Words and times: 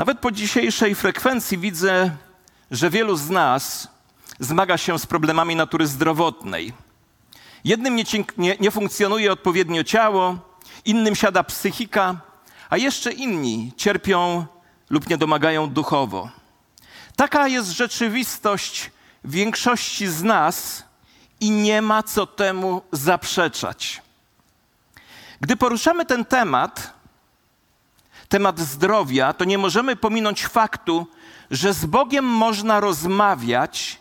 Nawet 0.00 0.18
po 0.18 0.30
dzisiejszej 0.30 0.94
frekwencji 0.94 1.58
widzę, 1.58 2.10
że 2.70 2.90
wielu 2.90 3.16
z 3.16 3.30
nas 3.30 3.88
zmaga 4.38 4.78
się 4.78 4.98
z 4.98 5.06
problemami 5.06 5.56
natury 5.56 5.86
zdrowotnej. 5.86 6.72
Jednym 7.64 7.96
nie, 7.96 8.04
nie, 8.38 8.56
nie 8.60 8.70
funkcjonuje 8.70 9.32
odpowiednio 9.32 9.84
ciało, 9.84 10.38
innym 10.84 11.14
siada 11.14 11.44
psychika, 11.44 12.20
a 12.70 12.76
jeszcze 12.76 13.12
inni 13.12 13.72
cierpią 13.76 14.46
lub 14.90 15.08
nie 15.08 15.18
domagają 15.18 15.70
duchowo. 15.70 16.30
Taka 17.16 17.48
jest 17.48 17.70
rzeczywistość 17.70 18.90
większości 19.24 20.06
z 20.06 20.22
nas 20.22 20.84
i 21.40 21.50
nie 21.50 21.82
ma 21.82 22.02
co 22.02 22.26
temu 22.26 22.82
zaprzeczać. 22.92 24.02
Gdy 25.40 25.56
poruszamy 25.56 26.06
ten 26.06 26.24
temat, 26.24 26.99
temat 28.30 28.58
zdrowia, 28.58 29.32
to 29.32 29.44
nie 29.44 29.58
możemy 29.58 29.96
pominąć 29.96 30.46
faktu, 30.46 31.06
że 31.50 31.74
z 31.74 31.86
Bogiem 31.86 32.24
można 32.24 32.80
rozmawiać 32.80 34.00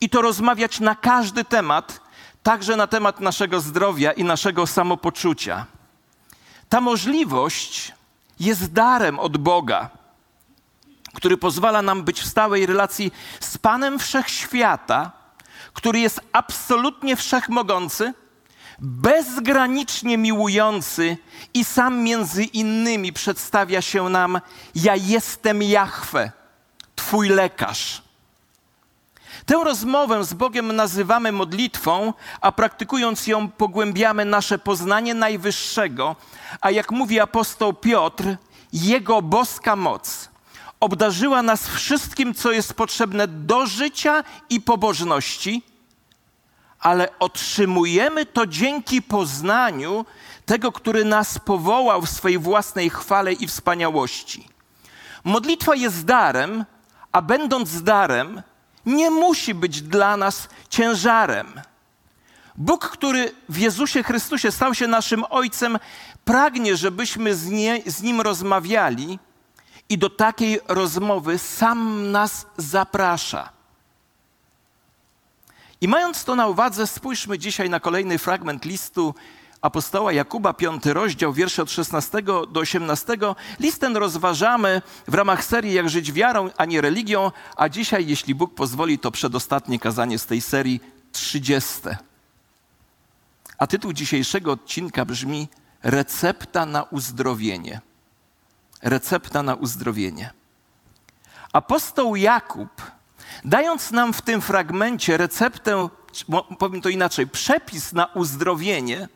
i 0.00 0.08
to 0.08 0.22
rozmawiać 0.22 0.80
na 0.80 0.94
każdy 0.94 1.44
temat, 1.44 2.00
także 2.42 2.76
na 2.76 2.86
temat 2.86 3.20
naszego 3.20 3.60
zdrowia 3.60 4.12
i 4.12 4.24
naszego 4.24 4.66
samopoczucia. 4.66 5.66
Ta 6.68 6.80
możliwość 6.80 7.92
jest 8.40 8.72
darem 8.72 9.18
od 9.18 9.36
Boga, 9.36 9.90
który 11.14 11.36
pozwala 11.36 11.82
nam 11.82 12.02
być 12.02 12.20
w 12.20 12.26
stałej 12.26 12.66
relacji 12.66 13.12
z 13.40 13.58
Panem 13.58 13.98
Wszechświata, 13.98 15.12
który 15.72 16.00
jest 16.00 16.20
absolutnie 16.32 17.16
wszechmogący, 17.16 18.14
bezgranicznie 18.78 20.18
miłujący 20.18 21.16
i 21.54 21.64
sam 21.64 22.02
między 22.02 22.44
innymi 22.44 23.12
przedstawia 23.12 23.82
się 23.82 24.08
nam: 24.08 24.40
Ja 24.74 24.96
jestem 24.96 25.62
Jahwe, 25.62 26.32
Twój 26.96 27.28
lekarz. 27.28 28.02
Tę 29.46 29.54
rozmowę 29.64 30.24
z 30.24 30.34
Bogiem 30.34 30.76
nazywamy 30.76 31.32
modlitwą, 31.32 32.12
a 32.40 32.52
praktykując 32.52 33.26
ją 33.26 33.48
pogłębiamy 33.48 34.24
nasze 34.24 34.58
poznanie 34.58 35.14
Najwyższego, 35.14 36.16
a 36.60 36.70
jak 36.70 36.90
mówi 36.90 37.20
apostoł 37.20 37.74
Piotr, 37.74 38.36
Jego 38.72 39.22
boska 39.22 39.76
moc 39.76 40.28
obdarzyła 40.80 41.42
nas 41.42 41.68
wszystkim, 41.68 42.34
co 42.34 42.52
jest 42.52 42.74
potrzebne 42.74 43.28
do 43.28 43.66
życia 43.66 44.24
i 44.50 44.60
pobożności, 44.60 45.62
ale 46.86 47.18
otrzymujemy 47.18 48.26
to 48.26 48.46
dzięki 48.46 49.02
poznaniu 49.02 50.04
tego, 50.44 50.72
który 50.72 51.04
nas 51.04 51.38
powołał 51.38 52.02
w 52.02 52.10
swojej 52.10 52.38
własnej 52.38 52.90
chwale 52.90 53.32
i 53.32 53.46
wspaniałości. 53.46 54.48
Modlitwa 55.24 55.74
jest 55.74 56.04
darem, 56.04 56.64
a 57.12 57.22
będąc 57.22 57.82
darem, 57.82 58.42
nie 58.86 59.10
musi 59.10 59.54
być 59.54 59.82
dla 59.82 60.16
nas 60.16 60.48
ciężarem. 60.68 61.60
Bóg, 62.56 62.88
który 62.88 63.32
w 63.48 63.58
Jezusie 63.58 64.02
Chrystusie 64.02 64.52
stał 64.52 64.74
się 64.74 64.86
naszym 64.86 65.24
Ojcem, 65.30 65.78
pragnie, 66.24 66.76
żebyśmy 66.76 67.34
z, 67.34 67.46
nie, 67.46 67.82
z 67.86 68.02
Nim 68.02 68.20
rozmawiali 68.20 69.18
i 69.88 69.98
do 69.98 70.10
takiej 70.10 70.60
rozmowy 70.68 71.38
sam 71.38 72.10
nas 72.12 72.46
zaprasza. 72.56 73.55
I 75.86 75.88
mając 75.88 76.24
to 76.24 76.36
na 76.36 76.46
uwadze, 76.46 76.86
spójrzmy 76.86 77.38
dzisiaj 77.38 77.70
na 77.70 77.80
kolejny 77.80 78.18
fragment 78.18 78.64
listu 78.64 79.14
apostoła 79.60 80.12
Jakuba, 80.12 80.52
piąty 80.52 80.94
rozdział, 80.94 81.32
wiersze 81.32 81.62
od 81.62 81.70
16 81.70 82.22
do 82.22 82.60
18. 82.60 83.16
List 83.60 83.80
ten 83.80 83.96
rozważamy 83.96 84.82
w 85.08 85.14
ramach 85.14 85.44
serii 85.44 85.74
Jak 85.74 85.88
żyć 85.90 86.12
wiarą, 86.12 86.50
a 86.56 86.64
nie 86.64 86.80
religią, 86.80 87.32
a 87.56 87.68
dzisiaj, 87.68 88.06
jeśli 88.06 88.34
Bóg 88.34 88.54
pozwoli, 88.54 88.98
to 88.98 89.10
przedostatnie 89.10 89.78
kazanie 89.78 90.18
z 90.18 90.26
tej 90.26 90.40
serii, 90.40 90.80
30. 91.12 91.72
A 93.58 93.66
tytuł 93.66 93.92
dzisiejszego 93.92 94.52
odcinka 94.52 95.04
brzmi 95.04 95.48
Recepta 95.82 96.66
na 96.66 96.82
uzdrowienie. 96.82 97.80
Recepta 98.82 99.42
na 99.42 99.54
uzdrowienie. 99.54 100.30
Apostoł 101.52 102.16
Jakub, 102.16 102.95
dając 103.44 103.90
nam 103.90 104.12
w 104.12 104.22
tym 104.22 104.40
fragmencie 104.40 105.16
receptę, 105.16 105.88
powiem 106.58 106.80
to 106.80 106.88
inaczej, 106.88 107.26
przepis 107.26 107.92
na 107.92 108.06
uzdrowienie, 108.06 109.08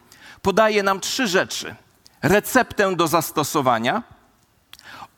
podaje 0.42 0.82
nam 0.82 1.00
trzy 1.00 1.28
rzeczy: 1.28 1.74
receptę 2.22 2.96
do 2.96 3.08
zastosowania, 3.08 4.02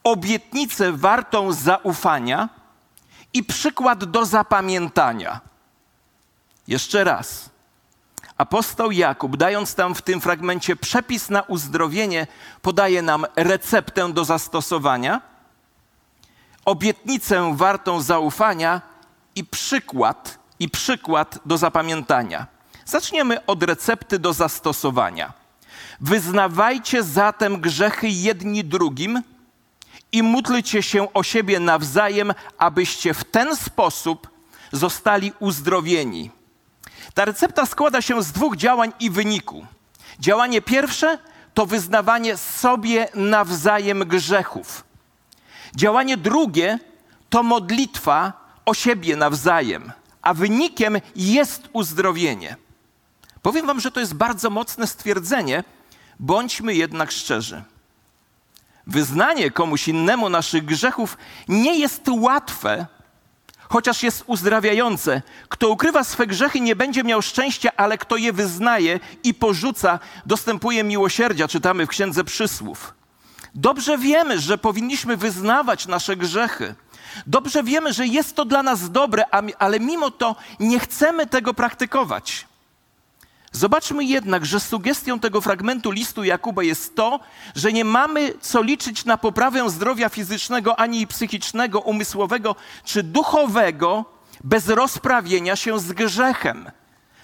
obietnicę 0.05 0.93
wartą 0.93 1.53
zaufania 1.53 2.49
i 3.35 3.45
przykład 3.45 4.05
do 4.05 4.27
zapamiętania. 4.27 5.41
Jeszcze 6.69 7.05
raz. 7.05 7.51
Apostoł 8.39 8.91
Jakub, 8.91 9.37
dając 9.37 9.75
tam 9.75 9.95
w 9.95 10.03
tym 10.03 10.21
fragmencie 10.21 10.77
przepis 10.77 11.31
na 11.31 11.43
uzdrowienie, 11.43 12.27
podaje 12.63 13.03
nam 13.03 13.27
receptę 13.37 14.13
do 14.13 14.25
zastosowania, 14.25 15.21
obietnicę 16.65 17.57
wartą 17.57 18.01
zaufania 18.01 18.91
i 19.34 19.44
przykład, 19.44 20.38
i 20.59 20.69
przykład 20.69 21.38
do 21.47 21.59
zapamiętania. 21.59 22.47
Zaczniemy 22.84 23.47
od 23.47 23.62
recepty 23.62 24.19
do 24.19 24.32
zastosowania. 24.32 25.32
Wyznawajcie 26.00 27.03
zatem 27.03 27.60
grzechy 27.60 28.09
jedni 28.09 28.65
drugim 28.65 29.22
i 30.12 30.22
módlcie 30.22 30.82
się 30.82 31.12
o 31.12 31.22
siebie 31.22 31.60
nawzajem, 31.60 32.34
abyście 32.59 33.15
w 33.15 33.25
ten 33.25 33.56
sposób 33.56 34.28
zostali 34.72 35.32
uzdrowieni. 35.38 36.31
Ta 37.15 37.25
recepta 37.25 37.66
składa 37.66 38.03
się 38.03 38.22
z 38.22 38.32
dwóch 38.32 38.56
działań 38.56 38.92
i 39.00 39.10
wyniku. 39.10 39.66
Działanie 40.19 40.62
pierwsze 40.62 41.19
to 41.54 41.66
wyznawanie 41.66 42.37
sobie 42.37 43.09
nawzajem 43.15 43.98
grzechów. 43.98 44.84
Działanie 45.76 46.16
drugie 46.16 46.78
to 47.31 47.42
modlitwa 47.42 48.41
o 48.65 48.75
siebie 48.75 49.17
nawzajem, 49.17 49.93
a 50.23 50.34
wynikiem 50.34 50.99
jest 51.17 51.69
uzdrowienie. 51.73 52.56
Powiem 53.43 53.67
Wam, 53.67 53.81
że 53.81 53.91
to 53.91 54.00
jest 54.00 54.15
bardzo 54.15 54.50
mocne 54.50 54.87
stwierdzenie, 54.87 55.65
bądźmy 56.21 56.75
jednak 56.75 57.11
szczerzy. 57.11 57.62
Wyznanie 58.87 59.51
komuś 59.51 59.89
innemu 59.89 60.28
naszych 60.28 60.65
grzechów 60.65 61.19
nie 61.49 61.78
jest 61.78 62.09
łatwe, 62.09 62.87
chociaż 63.69 64.03
jest 64.03 64.25
uzdrawiające. 64.27 65.22
Kto 65.49 65.69
ukrywa 65.69 66.05
swe 66.05 66.27
grzechy, 66.27 66.61
nie 66.61 66.77
będzie 66.77 67.05
miał 67.05 67.22
szczęścia, 67.22 67.71
ale 67.77 67.99
kto 67.99 68.17
je 68.17 68.33
wyznaje 68.33 69.01
i 69.25 69.34
porzuca, 69.34 69.99
dostępuje 70.27 70.84
miłosierdzia, 70.84 71.49
czytamy 71.49 71.87
w 71.87 71.89
Księdze 71.89 72.25
Przysłów. 72.25 72.95
Dobrze 73.55 73.99
wiemy, 73.99 74.41
że 74.41 74.59
powinniśmy 74.59 75.17
wyznawać 75.17 75.87
nasze 75.87 76.17
grzechy. 76.17 76.75
Dobrze 77.27 77.62
wiemy, 77.62 77.93
że 77.93 78.06
jest 78.06 78.37
to 78.37 78.45
dla 78.45 78.62
nas 78.62 78.91
dobre, 78.91 79.25
ale 79.59 79.81
mimo 79.81 80.11
to 80.11 80.37
nie 80.61 80.78
chcemy 80.78 81.27
tego 81.27 81.55
praktykować. 81.55 82.47
Zobaczmy 83.53 84.05
jednak, 84.05 84.47
że 84.47 84.61
sugestią 84.61 85.21
tego 85.21 85.41
fragmentu 85.41 85.91
listu 85.91 86.25
Jakuba 86.25 86.62
jest 86.62 86.97
to, 86.97 87.21
że 87.55 87.72
nie 87.72 87.84
mamy 87.84 88.34
co 88.41 88.62
liczyć 88.62 89.05
na 89.05 89.17
poprawę 89.19 89.71
zdrowia 89.71 90.09
fizycznego 90.09 90.81
ani 90.81 91.06
psychicznego, 91.06 91.81
umysłowego 91.81 92.56
czy 92.84 93.03
duchowego 93.03 94.05
bez 94.45 94.69
rozprawienia 94.69 95.56
się 95.56 95.81
z 95.81 95.93
grzechem, 95.93 96.71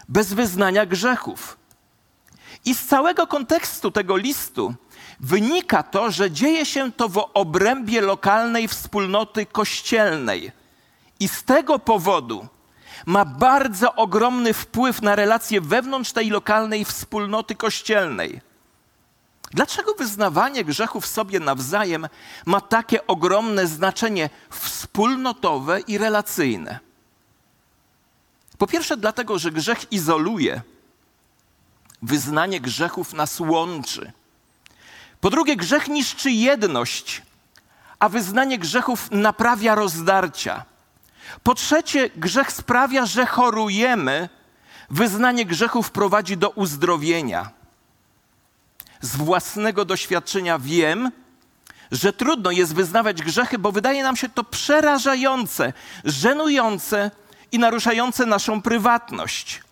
bez 0.09 0.35
wyznania 0.35 0.87
grzechów. 0.87 1.59
I 2.65 2.75
z 2.75 2.87
całego 2.87 3.27
kontekstu 3.27 3.91
tego 3.91 4.17
listu 4.17 4.75
wynika 5.21 5.83
to, 5.83 6.11
że 6.11 6.31
dzieje 6.31 6.67
się 6.67 6.93
to 6.93 7.09
w 7.09 7.31
obrębie 7.35 8.01
lokalnej 8.01 8.69
wspólnoty 8.69 9.47
kościelnej. 9.47 10.53
I 11.21 11.29
z 11.29 11.45
tego 11.45 11.79
powodu 11.79 12.47
ma 13.07 13.25
bardzo 13.25 13.95
ogromny 13.95 14.55
wpływ 14.55 15.03
na 15.03 15.17
relacje 15.17 15.61
wewnątrz 15.61 16.13
tej 16.13 16.31
lokalnej 16.31 16.85
wspólnoty 16.85 17.55
kościelnej. 17.55 18.41
Dlaczego 19.51 19.95
wyznawanie 19.95 20.65
grzechów 20.65 21.07
sobie 21.07 21.41
nawzajem 21.41 22.09
ma 22.47 22.61
takie 22.61 23.07
ogromne 23.07 23.67
znaczenie 23.67 24.31
wspólnotowe 24.51 25.81
i 25.81 25.99
relacyjne? 25.99 26.79
Po 28.59 28.67
pierwsze, 28.67 28.97
dlatego, 28.97 29.39
że 29.39 29.51
grzech 29.51 29.93
izoluje, 29.93 30.63
wyznanie 32.03 32.61
grzechów 32.61 33.13
nas 33.13 33.41
łączy. 33.41 34.13
Po 35.21 35.31
drugie, 35.31 35.57
grzech 35.57 35.89
niszczy 35.89 36.31
jedność, 36.31 37.23
a 37.99 38.09
wyznanie 38.09 38.59
grzechów 38.59 39.11
naprawia 39.11 39.75
rozdarcia. 39.75 40.65
Po 41.43 41.55
trzecie, 41.55 42.11
grzech 42.17 42.53
sprawia, 42.53 43.07
że 43.07 43.27
chorujemy. 43.27 44.29
Wyznanie 44.91 45.47
grzechów 45.47 45.91
prowadzi 45.91 46.37
do 46.37 46.51
uzdrowienia. 46.51 47.51
Z 49.01 49.17
własnego 49.17 49.85
doświadczenia 49.85 50.59
wiem, 50.59 51.13
że 51.91 52.13
trudno 52.13 52.51
jest 52.51 52.75
wyznawać 52.75 53.23
grzechy, 53.23 53.59
bo 53.59 53.73
wydaje 53.73 54.03
nam 54.03 54.17
się 54.17 54.29
to 54.29 54.45
przerażające, 54.45 55.73
żenujące 56.05 57.11
i 57.53 57.59
naruszające 57.59 58.27
naszą 58.27 58.63
prywatność. 58.63 59.63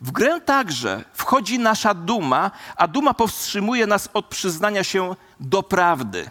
W 0.00 0.10
grę 0.12 0.40
także 0.40 1.04
wchodzi 1.12 1.58
nasza 1.58 1.94
duma, 1.94 2.50
a 2.76 2.88
duma 2.88 3.14
powstrzymuje 3.14 3.86
nas 3.86 4.08
od 4.14 4.26
przyznania 4.26 4.84
się 4.84 5.16
do 5.40 5.62
prawdy. 5.62 6.30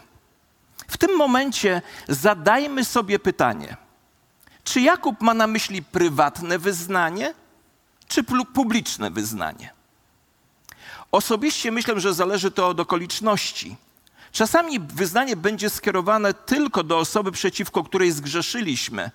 W 0.88 0.96
tym 0.96 1.16
momencie 1.16 1.82
zadajmy 2.08 2.84
sobie 2.84 3.18
pytanie: 3.18 3.76
czy 4.64 4.80
Jakub 4.80 5.20
ma 5.20 5.34
na 5.34 5.46
myśli 5.46 5.82
prywatne 5.82 6.58
wyznanie, 6.58 7.34
czy 8.08 8.24
publiczne 8.54 9.10
wyznanie? 9.10 9.72
Osobiście 11.12 11.72
myślę, 11.72 12.00
że 12.00 12.14
zależy 12.14 12.50
to 12.50 12.68
od 12.68 12.80
okoliczności. 12.80 13.76
Czasami 14.32 14.80
wyznanie 14.80 15.36
będzie 15.36 15.70
skierowane 15.70 16.34
tylko 16.34 16.82
do 16.82 16.98
osoby, 16.98 17.32
przeciwko 17.32 17.84
której 17.84 18.12
zgrzeszyliśmy. 18.12 19.10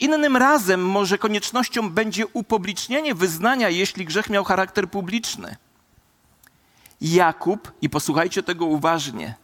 Innym 0.00 0.36
razem 0.36 0.86
może 0.86 1.18
koniecznością 1.18 1.90
będzie 1.90 2.26
upublicznienie 2.26 3.14
wyznania, 3.14 3.68
jeśli 3.68 4.04
grzech 4.04 4.30
miał 4.30 4.44
charakter 4.44 4.90
publiczny. 4.90 5.56
Jakub, 7.00 7.72
i 7.80 7.90
posłuchajcie 7.90 8.42
tego 8.42 8.66
uważnie, 8.66 9.34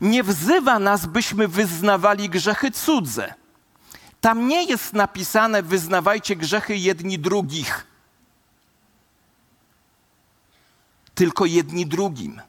nie 0.00 0.22
wzywa 0.22 0.78
nas, 0.78 1.06
byśmy 1.06 1.48
wyznawali 1.48 2.28
grzechy 2.28 2.70
cudze. 2.70 3.34
Tam 4.20 4.48
nie 4.48 4.64
jest 4.64 4.92
napisane: 4.92 5.62
wyznawajcie 5.62 6.36
grzechy 6.36 6.76
jedni 6.76 7.18
drugich, 7.18 7.86
tylko 11.14 11.46
jedni 11.46 11.86
drugim. 11.86 12.42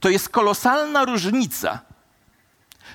To 0.00 0.08
jest 0.08 0.28
kolosalna 0.28 1.04
różnica. 1.04 1.80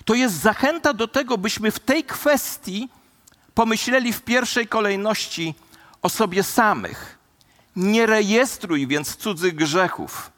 To 0.05 0.13
jest 0.13 0.35
zachęta 0.35 0.93
do 0.93 1.07
tego, 1.07 1.37
byśmy 1.37 1.71
w 1.71 1.79
tej 1.79 2.03
kwestii 2.03 2.89
pomyśleli 3.59 4.13
w 4.13 4.21
pierwszej 4.21 4.67
kolejności 4.67 5.55
o 6.01 6.09
sobie 6.09 6.43
samych. 6.43 7.17
Nie 7.75 8.05
rejestruj 8.05 8.87
więc 8.87 9.15
cudzych 9.15 9.55
grzechów, 9.55 10.31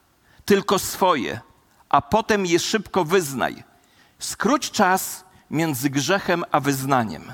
tylko 0.46 0.80
swoje, 0.80 1.40
a 1.90 2.02
potem 2.02 2.46
je 2.46 2.60
szybko 2.60 3.06
wyznaj. 3.06 3.64
Skróć 4.20 4.72
czas 4.72 5.24
między 5.52 5.90
grzechem 5.90 6.44
a 6.52 6.60
wyznaniem. 6.60 7.34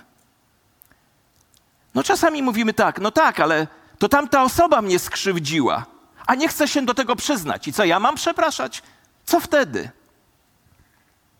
No 1.96 2.04
czasami 2.04 2.44
mówimy 2.44 2.74
tak, 2.74 3.00
no 3.00 3.12
tak, 3.12 3.40
ale 3.40 3.68
to 4.00 4.10
tamta 4.10 4.44
osoba 4.44 4.82
mnie 4.82 5.00
skrzywdziła, 5.00 5.86
a 6.26 6.36
nie 6.36 6.48
chce 6.48 6.68
się 6.68 6.86
do 6.86 6.94
tego 6.94 7.16
przyznać. 7.16 7.68
I 7.68 7.74
co 7.74 7.86
ja 7.86 8.00
mam 8.00 8.16
przepraszać? 8.16 8.84
Co 9.26 9.40
wtedy? 9.40 9.90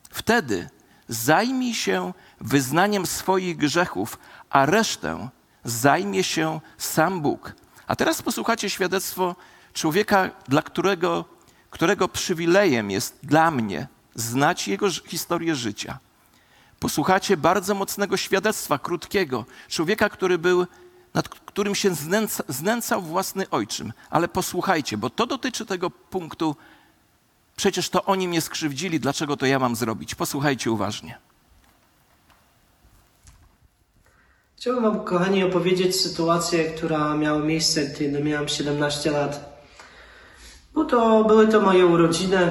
Wtedy 0.10 0.70
zajmij 1.08 1.74
się 1.74 2.14
wyznaniem 2.42 3.06
swoich 3.06 3.58
grzechów, 3.58 4.18
a 4.50 4.66
resztę 4.66 5.30
zajmie 5.64 6.24
się 6.24 6.60
sam 6.78 7.22
Bóg. 7.22 7.54
A 7.88 7.96
teraz 7.96 8.22
posłuchacie 8.22 8.70
świadectwo 8.70 9.36
człowieka, 9.74 10.30
dla 10.48 10.62
którego, 10.62 11.26
którego 11.70 12.08
przywilejem 12.08 12.92
jest 12.92 13.20
dla 13.24 13.52
mnie 13.52 13.88
znać 14.16 14.68
jego 14.68 14.92
historię 14.92 15.56
życia. 15.56 16.00
Posłuchacie 16.80 17.38
bardzo 17.38 17.76
mocnego 17.76 18.18
świadectwa, 18.18 18.80
krótkiego, 18.80 19.46
człowieka, 19.68 20.10
który 20.10 20.38
był, 20.38 20.68
nad 21.14 21.30
którym 21.30 21.76
się 21.76 21.96
znęca, 21.96 22.44
znęcał 22.48 23.02
własny 23.02 23.50
ojczym. 23.50 23.94
Ale 24.10 24.28
posłuchajcie, 24.28 24.98
bo 24.98 25.10
to 25.10 25.26
dotyczy 25.26 25.66
tego 25.66 25.90
punktu, 25.90 26.56
przecież 27.56 27.90
to 27.90 28.06
oni 28.06 28.28
mnie 28.28 28.42
skrzywdzili, 28.42 29.00
dlaczego 29.00 29.38
to 29.38 29.46
ja 29.46 29.60
mam 29.60 29.76
zrobić? 29.76 30.16
Posłuchajcie 30.16 30.72
uważnie. 30.72 31.27
Chciałbym 34.68 34.84
Wam, 34.84 35.00
kochani, 35.00 35.44
opowiedzieć 35.44 36.02
sytuację, 36.02 36.64
która 36.64 37.16
miała 37.16 37.40
miejsce, 37.40 37.90
kiedy 37.90 38.24
miałem 38.24 38.48
17 38.48 39.12
lat. 39.12 39.62
Bo 40.74 40.86
to 40.86 41.24
były 41.24 41.48
to 41.48 41.62
moje 41.62 41.86
urodziny. 41.86 42.50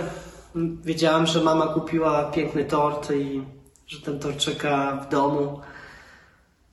Wiedziałam, 0.84 1.26
że 1.26 1.40
mama 1.40 1.66
kupiła 1.66 2.24
piękny 2.24 2.64
tort 2.64 3.10
i 3.10 3.42
że 3.86 4.00
ten 4.00 4.18
tort 4.18 4.36
czeka 4.36 5.04
w 5.06 5.08
domu. 5.10 5.60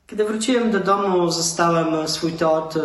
Kiedy 0.07 0.23
wróciłem 0.25 0.71
do 0.71 0.79
domu, 0.79 1.31
zostałem 1.31 2.07
swój 2.07 2.31
tort 2.31 2.77
e, 2.77 2.81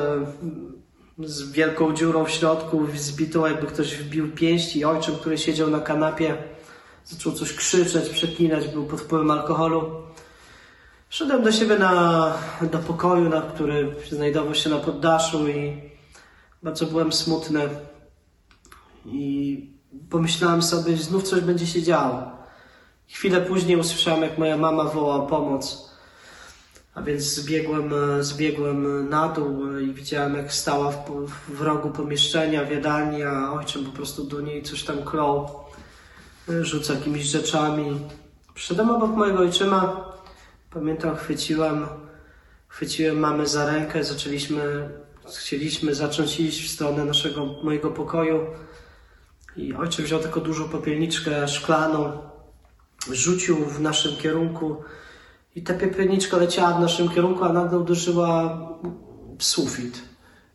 z 1.19 1.53
wielką 1.53 1.95
dziurą 1.95 2.25
w 2.25 2.31
środku, 2.31 2.87
zbitą 2.95 3.47
jakby 3.47 3.67
ktoś 3.67 3.95
wbił 3.95 4.33
pięści. 4.33 4.85
Ojczym, 4.85 5.17
który 5.17 5.39
siedział 5.39 5.71
na 5.71 5.81
kanapie, 5.81 6.37
zaczął 7.05 7.33
coś 7.33 7.53
krzyczeć, 7.53 8.09
przeklinać, 8.09 8.69
był 8.69 8.87
pod 8.87 9.01
wpływem 9.01 9.31
alkoholu. 9.31 10.09
Szedłem 11.11 11.43
do 11.43 11.53
siebie 11.53 11.79
na, 11.79 12.33
do 12.73 12.79
pokoju, 12.79 13.29
na 13.29 13.43
który 13.43 13.95
znajdował 14.11 14.55
się 14.55 14.71
na 14.71 14.77
poddaszu 14.77 15.49
i 15.49 15.83
bardzo 16.63 16.87
byłem 16.87 17.13
smutny. 17.13 17.69
I 19.07 19.71
pomyślałem 20.11 20.63
sobie, 20.63 20.97
że 20.97 21.03
znów 21.03 21.23
coś 21.23 21.41
będzie 21.41 21.67
się 21.67 21.83
działo. 21.83 22.23
Chwilę 23.09 23.41
później 23.41 23.77
usłyszałem, 23.77 24.23
jak 24.23 24.39
moja 24.39 24.57
mama 24.57 24.85
woła 24.85 25.15
o 25.15 25.27
pomoc. 25.27 25.91
A 26.95 27.03
więc 27.03 27.23
zbiegłem, 27.23 27.91
zbiegłem 28.21 29.09
na 29.09 29.29
dół 29.29 29.79
i 29.79 29.93
widziałem, 29.93 30.37
jak 30.37 30.53
stała 30.53 30.91
w, 30.91 31.31
w 31.49 31.61
rogu 31.61 31.91
pomieszczenia, 31.91 32.65
w 32.65 32.71
jadalni, 32.71 33.23
a 33.23 33.53
ojczym 33.53 33.85
po 33.85 33.93
prostu 33.93 34.25
do 34.25 34.41
niej 34.41 34.63
coś 34.63 34.85
tam 34.85 35.03
klął, 35.03 35.51
rzucał 36.61 36.97
jakimiś 36.97 37.25
rzeczami. 37.25 38.01
Przyszedłem 38.55 38.91
obok 38.91 39.17
mojego 39.17 39.39
ojczyma, 39.39 40.08
Pamiętam, 40.71 41.17
chwyciłem, 41.17 41.87
chwyciłem 42.69 43.19
mamę 43.19 43.47
za 43.47 43.67
rękę, 43.67 44.05
zaczęliśmy, 44.05 44.89
chcieliśmy 45.39 45.95
zacząć 45.95 46.41
iść 46.41 46.65
w 46.65 46.73
stronę 46.73 47.05
naszego, 47.05 47.47
mojego 47.47 47.91
pokoju. 47.91 48.47
I 49.57 49.75
ojciec 49.75 50.07
wziął 50.07 50.21
taką 50.21 50.41
dużą 50.41 50.69
popielniczkę 50.69 51.49
szklaną, 51.49 52.19
rzucił 53.13 53.57
w 53.57 53.81
naszym 53.81 54.17
kierunku 54.17 54.77
i 55.55 55.63
ta 55.63 55.75
popielniczka 55.75 56.37
leciała 56.37 56.79
w 56.79 56.81
naszym 56.81 57.09
kierunku, 57.09 57.45
a 57.45 57.53
nagle 57.53 57.79
uderzyła 57.79 58.61
w 59.39 59.45
sufit. 59.45 60.03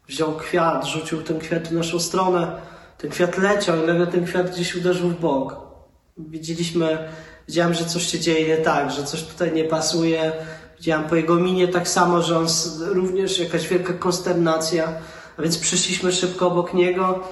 Wziął 0.07 0.36
kwiat, 0.38 0.86
rzucił 0.86 1.21
ten 1.21 1.39
kwiat 1.39 1.68
w 1.68 1.71
naszą 1.71 2.00
stronę. 2.00 2.62
Ten 2.98 3.12
kwiat 3.12 3.38
leciał 3.38 3.83
i 3.83 3.88
nagle 3.88 4.07
ten 4.07 4.25
kwiat 4.25 4.51
gdzieś 4.51 4.75
uderzył 4.75 5.10
w 5.10 5.19
bok. 5.19 5.56
Widzieliśmy 6.18 7.10
Widziałem, 7.48 7.74
że 7.74 7.86
coś 7.86 8.07
się 8.07 8.19
dzieje 8.19 8.57
nie 8.57 8.63
tak, 8.63 8.92
że 8.92 9.04
coś 9.04 9.24
tutaj 9.24 9.54
nie 9.54 9.63
pasuje. 9.63 10.31
Widziałem 10.78 11.10
po 11.10 11.16
jego 11.16 11.36
minie 11.36 11.68
tak 11.68 11.88
samo, 11.88 12.22
że 12.22 12.38
on 12.38 12.48
również 12.79 13.39
jakaś 13.39 13.68
wielka 13.68 13.94
konsternacja. 13.94 14.94
A 15.38 15.41
więc 15.41 15.58
przyszliśmy 15.58 16.12
szybko 16.12 16.48
obok 16.48 16.74
niego. 16.74 17.24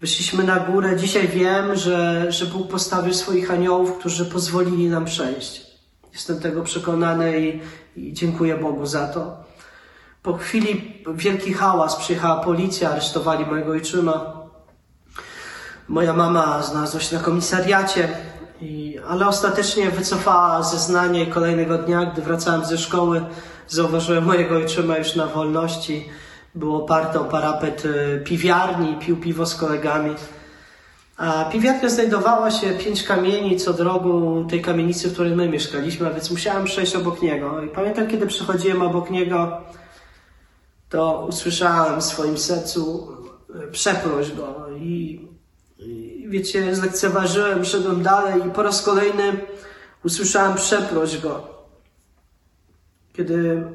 Wyszliśmy 0.00 0.44
na 0.44 0.60
górę. 0.60 0.96
Dzisiaj 0.96 1.28
wiem, 1.28 1.76
że, 1.76 2.26
że 2.32 2.46
Bóg 2.46 2.70
postawił 2.70 3.14
swoich 3.14 3.50
aniołów, 3.50 3.98
którzy 3.98 4.26
pozwolili 4.26 4.88
nam 4.88 5.04
przejść. 5.04 5.66
Jestem 6.12 6.40
tego 6.40 6.62
przekonany 6.62 7.40
i, 7.40 7.60
i 7.96 8.12
dziękuję 8.12 8.56
Bogu 8.56 8.86
za 8.86 9.08
to. 9.08 9.36
Po 10.22 10.32
chwili 10.32 11.02
wielki 11.14 11.52
hałas, 11.52 11.96
przyjechała 11.96 12.40
policja, 12.40 12.90
aresztowali 12.90 13.46
mojego 13.46 13.72
ojczyma. 13.72 14.38
Moja 15.88 16.12
mama 16.12 16.62
znalazła 16.62 17.00
się 17.00 17.16
na 17.16 17.22
komisariacie. 17.22 18.08
I, 18.60 18.98
ale 19.08 19.26
ostatecznie 19.26 19.90
wycofała 19.90 20.62
zeznanie 20.62 21.24
i 21.24 21.26
kolejnego 21.26 21.78
dnia, 21.78 22.06
gdy 22.06 22.22
wracałem 22.22 22.64
ze 22.64 22.78
szkoły, 22.78 23.24
zauważyłem 23.68 24.24
mojego 24.32 24.56
ojczyma 24.56 24.98
już 24.98 25.16
na 25.16 25.26
wolności. 25.26 26.08
Był 26.54 26.76
oparty 26.76 27.20
o 27.20 27.24
parapet 27.24 27.84
y, 27.84 28.22
piwiarni, 28.24 28.96
pił 28.96 29.16
piwo 29.16 29.46
z 29.46 29.54
kolegami. 29.54 30.14
A 31.16 31.44
piwiarnia 31.44 31.88
znajdowała 31.88 32.50
się 32.50 32.70
pięć 32.70 33.02
kamieni 33.02 33.56
co 33.56 33.72
drogu 33.72 34.44
tej 34.50 34.62
kamienicy, 34.62 35.08
w 35.08 35.12
której 35.12 35.36
my 35.36 35.48
mieszkaliśmy, 35.48 36.06
a 36.06 36.10
więc 36.10 36.30
musiałem 36.30 36.64
przejść 36.64 36.96
obok 36.96 37.22
niego. 37.22 37.62
I 37.62 37.68
pamiętam, 37.68 38.06
kiedy 38.06 38.26
przechodziłem 38.26 38.82
obok 38.82 39.10
niego, 39.10 39.60
to 40.88 41.26
usłyszałem 41.28 42.00
w 42.00 42.04
swoim 42.04 42.38
sercu 42.38 43.08
y, 43.68 43.70
przeproś 43.72 44.32
go 44.32 44.66
i 44.76 45.20
wiecie, 46.28 46.76
zlekceważyłem, 46.76 47.64
szedłem 47.64 48.02
dalej 48.02 48.46
i 48.46 48.50
po 48.50 48.62
raz 48.62 48.82
kolejny 48.82 49.40
usłyszałem 50.04 50.54
przeproś 50.54 51.18
go. 51.18 51.48
Kiedy 53.12 53.66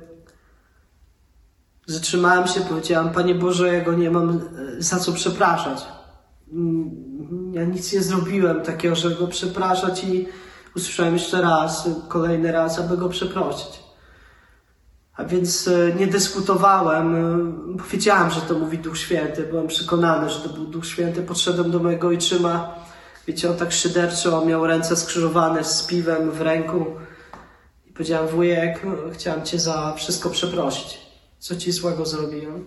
zatrzymałem 1.85 2.47
się, 2.47 2.61
powiedziałem, 2.61 3.09
Panie 3.09 3.35
Boże, 3.35 3.73
ja 3.73 3.81
go 3.81 3.93
nie 3.93 4.11
mam 4.11 4.29
e, 4.29 4.41
za 4.81 4.99
co 4.99 5.13
przepraszać. 5.13 5.85
Mm, 6.53 7.53
ja 7.53 7.63
nic 7.63 7.93
nie 7.93 8.01
zrobiłem 8.01 8.61
takiego, 8.61 8.95
żeby 8.95 9.15
go 9.15 9.27
przepraszać 9.27 10.03
i 10.03 10.27
usłyszałem 10.75 11.13
jeszcze 11.13 11.41
raz, 11.41 11.89
kolejny 12.07 12.51
raz, 12.51 12.79
aby 12.79 12.97
go 12.97 13.09
przeprosić. 13.09 13.82
A 15.15 15.23
więc 15.23 15.67
e, 15.67 15.93
nie 15.99 16.07
dyskutowałem, 16.07 17.15
e, 17.15 17.91
wiedziałem, 17.91 18.31
że 18.31 18.41
to 18.41 18.53
mówi 18.53 18.77
Duch 18.77 18.97
Święty, 18.97 19.43
byłem 19.43 19.67
przekonany, 19.67 20.29
że 20.29 20.39
to 20.39 20.49
był 20.49 20.65
Duch 20.65 20.85
Święty. 20.85 21.21
Podszedłem 21.21 21.71
do 21.71 21.79
mojego 21.79 22.07
ojczyma, 22.07 22.83
Wiecie, 23.27 23.49
on 23.49 23.57
tak 23.57 23.71
szyderczo 23.71 24.45
miał 24.45 24.67
ręce 24.67 24.95
skrzyżowane 24.95 25.63
z 25.63 25.83
piwem 25.83 26.31
w 26.31 26.41
ręku. 26.41 26.85
I 27.87 27.93
powiedziałem, 27.93 28.27
wujek, 28.27 28.81
chciałem 29.13 29.45
cię 29.45 29.59
za 29.59 29.93
wszystko 29.97 30.29
przeprosić. 30.29 31.01
Co 31.39 31.55
ci 31.55 31.71
złego 31.71 32.05
zrobiłem? 32.05 32.65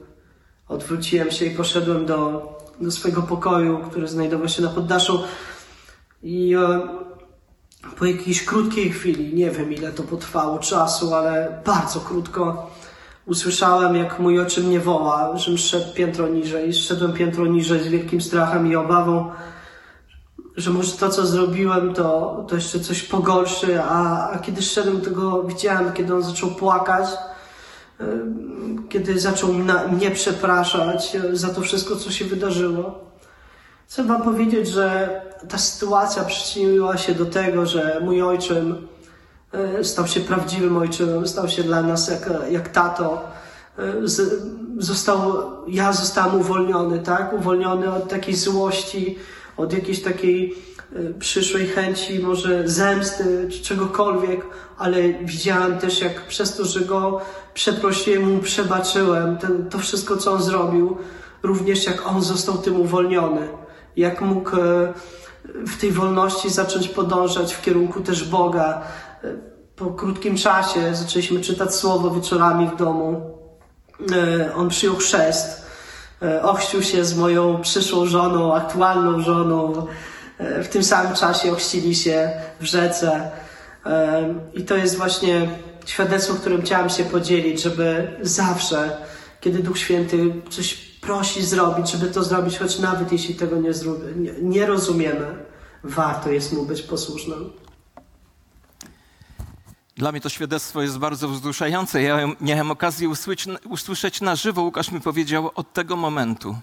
Odwróciłem 0.68 1.30
się 1.30 1.44
i 1.44 1.50
poszedłem 1.50 2.06
do, 2.06 2.48
do 2.80 2.90
swojego 2.90 3.22
pokoju, 3.22 3.78
który 3.78 4.08
znajdował 4.08 4.48
się 4.48 4.62
na 4.62 4.68
poddaszu. 4.68 5.24
I 6.22 6.54
e, 6.54 6.88
po 7.98 8.04
jakiejś 8.04 8.44
krótkiej 8.44 8.90
chwili, 8.90 9.34
nie 9.34 9.50
wiem 9.50 9.72
ile 9.72 9.92
to 9.92 10.02
potrwało 10.02 10.58
czasu, 10.58 11.14
ale 11.14 11.62
bardzo 11.64 12.00
krótko, 12.00 12.70
usłyszałem, 13.26 13.96
jak 13.96 14.18
mój 14.18 14.40
ojcze 14.40 14.60
mnie 14.60 14.80
woła, 14.80 15.36
żebym 15.36 15.58
szedł 15.58 15.94
piętro 15.94 16.28
niżej. 16.28 16.74
Szedłem 16.74 17.12
piętro 17.12 17.46
niżej 17.46 17.80
z 17.80 17.88
wielkim 17.88 18.20
strachem 18.20 18.66
i 18.66 18.76
obawą, 18.76 19.30
że 20.56 20.70
może 20.70 20.92
to, 20.92 21.08
co 21.08 21.26
zrobiłem, 21.26 21.94
to, 21.94 22.44
to 22.48 22.54
jeszcze 22.54 22.80
coś 22.80 23.02
pogorszy, 23.02 23.82
a, 23.82 24.30
a 24.30 24.38
kiedy 24.38 24.62
szedłem, 24.62 25.00
to 25.00 25.10
go 25.10 25.42
widziałem, 25.42 25.92
kiedy 25.92 26.14
on 26.14 26.22
zaczął 26.22 26.50
płakać, 26.50 27.08
kiedy 28.88 29.20
zaczął 29.20 29.54
na, 29.54 29.86
mnie 29.86 30.10
przepraszać 30.10 31.16
za 31.32 31.48
to 31.48 31.60
wszystko, 31.60 31.96
co 31.96 32.10
się 32.10 32.24
wydarzyło. 32.24 33.06
Chcę 33.86 34.04
wam 34.04 34.22
powiedzieć, 34.22 34.68
że 34.68 35.20
ta 35.48 35.58
sytuacja 35.58 36.24
przyczyniła 36.24 36.96
się 36.96 37.14
do 37.14 37.26
tego, 37.26 37.66
że 37.66 38.00
mój 38.04 38.22
ojczym 38.22 38.88
y, 39.80 39.84
stał 39.84 40.06
się 40.06 40.20
prawdziwym 40.20 40.76
ojczymem, 40.76 41.28
stał 41.28 41.48
się 41.48 41.62
dla 41.62 41.82
nas 41.82 42.08
jak, 42.08 42.30
jak 42.50 42.68
tato. 42.68 43.24
Y, 43.78 44.08
z, 44.08 44.42
został, 44.78 45.32
ja 45.68 45.92
zostałem 45.92 46.40
uwolniony, 46.40 46.98
tak? 46.98 47.32
Uwolniony 47.32 47.92
od 47.92 48.08
takiej 48.08 48.34
złości, 48.34 49.18
od 49.56 49.72
jakiejś 49.72 50.02
takiej 50.02 50.54
y, 50.96 51.14
przyszłej 51.18 51.66
chęci, 51.66 52.20
może 52.20 52.68
zemsty 52.68 53.48
czy 53.50 53.62
czegokolwiek, 53.62 54.46
ale 54.78 55.12
widziałem 55.12 55.78
też, 55.78 56.00
jak 56.00 56.26
przez 56.26 56.56
to, 56.56 56.64
że 56.64 56.80
go 56.80 57.20
przeprosiłem, 57.54 58.34
mu 58.34 58.38
przebaczyłem, 58.38 59.38
ten, 59.38 59.70
to 59.70 59.78
wszystko, 59.78 60.16
co 60.16 60.32
on 60.32 60.42
zrobił, 60.42 60.96
również 61.42 61.86
jak 61.86 62.06
on 62.06 62.22
został 62.22 62.58
tym 62.58 62.80
uwolniony, 62.80 63.48
jak 63.96 64.20
mógł 64.20 64.56
e, 64.56 64.92
w 65.66 65.80
tej 65.80 65.92
wolności 65.92 66.50
zacząć 66.50 66.88
podążać 66.88 67.54
w 67.54 67.62
kierunku 67.62 68.00
też 68.00 68.24
Boga. 68.24 68.82
Po 69.76 69.86
krótkim 69.86 70.36
czasie 70.36 70.94
zaczęliśmy 70.94 71.40
czytać 71.40 71.74
słowo 71.74 72.10
wieczorami 72.10 72.68
w 72.68 72.76
domu. 72.76 73.38
E, 74.12 74.54
On 74.54 74.68
przyjął 74.68 74.96
chrzest 74.96 75.66
e, 76.22 76.42
ochrzcił 76.42 76.82
się 76.82 77.04
z 77.04 77.16
moją 77.16 77.60
przyszłą 77.60 78.06
żoną, 78.06 78.54
aktualną 78.54 79.20
żoną. 79.20 79.86
E, 80.38 80.62
W 80.62 80.68
tym 80.68 80.84
samym 80.84 81.14
czasie 81.14 81.52
ochrzcili 81.52 81.94
się 81.94 82.30
w 82.60 82.64
rzece. 82.64 83.30
I 84.54 84.64
to 84.64 84.76
jest 84.76 84.96
właśnie 84.96 85.48
świadectwo, 85.86 86.34
którym 86.34 86.62
chciałem 86.62 86.88
się 86.88 87.04
podzielić, 87.04 87.62
żeby 87.62 88.16
zawsze, 88.22 88.96
kiedy 89.40 89.58
Duch 89.58 89.78
Święty 89.78 90.34
coś 90.50 90.85
prosi 91.06 91.42
zrobić, 91.42 91.90
żeby 91.90 92.06
to 92.10 92.24
zrobić, 92.24 92.58
choć 92.58 92.78
nawet 92.78 93.12
jeśli 93.12 93.34
tego 93.34 93.56
nie, 93.56 93.70
nie, 94.16 94.32
nie 94.42 94.66
rozumiemy, 94.66 95.44
warto 95.84 96.30
jest 96.30 96.52
Mu 96.52 96.66
być 96.66 96.82
posłusznym. 96.82 97.52
Dla 99.96 100.12
mnie 100.12 100.20
to 100.20 100.28
świadectwo 100.28 100.82
jest 100.82 100.98
bardzo 100.98 101.28
wzruszające. 101.28 102.02
Ja 102.02 102.18
miałem 102.40 102.70
okazję 102.70 103.08
usłyszeć, 103.08 103.48
usłyszeć 103.68 104.20
na 104.20 104.36
żywo. 104.36 104.62
Łukasz 104.62 104.90
mi 104.90 105.00
powiedział 105.00 105.50
od 105.54 105.72
tego 105.72 105.96
momentu. 105.96 106.56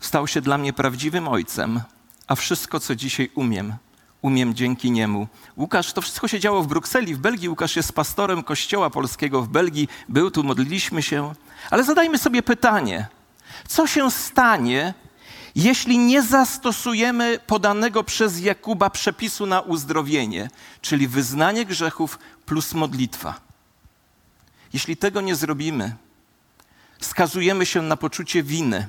Stał 0.00 0.26
się 0.26 0.40
dla 0.40 0.58
mnie 0.58 0.72
prawdziwym 0.72 1.28
ojcem, 1.28 1.80
a 2.26 2.34
wszystko, 2.34 2.80
co 2.80 2.94
dzisiaj 2.94 3.30
umiem, 3.34 3.74
umiem 4.22 4.54
dzięki 4.54 4.90
niemu. 4.90 5.28
Łukasz, 5.56 5.92
to 5.92 6.02
wszystko 6.02 6.28
się 6.28 6.40
działo 6.40 6.62
w 6.62 6.66
Brukseli, 6.66 7.14
w 7.14 7.18
Belgii. 7.18 7.48
Łukasz 7.48 7.76
jest 7.76 7.92
pastorem 7.92 8.42
Kościoła 8.42 8.90
Polskiego 8.90 9.42
w 9.42 9.48
Belgii. 9.48 9.88
Był 10.08 10.30
tu, 10.30 10.44
modliliśmy 10.44 11.02
się. 11.02 11.34
Ale 11.70 11.84
zadajmy 11.84 12.18
sobie 12.18 12.42
pytanie, 12.42 13.06
co 13.68 13.86
się 13.86 14.10
stanie, 14.10 14.94
jeśli 15.54 15.98
nie 15.98 16.22
zastosujemy 16.22 17.38
podanego 17.46 18.04
przez 18.04 18.40
Jakuba 18.40 18.90
przepisu 18.90 19.46
na 19.46 19.60
uzdrowienie, 19.60 20.50
czyli 20.80 21.08
wyznanie 21.08 21.64
grzechów 21.64 22.18
plus 22.46 22.74
modlitwa. 22.74 23.34
Jeśli 24.72 24.96
tego 24.96 25.20
nie 25.20 25.36
zrobimy, 25.36 25.96
skazujemy 27.00 27.66
się 27.66 27.82
na 27.82 27.96
poczucie 27.96 28.42
winy, 28.42 28.86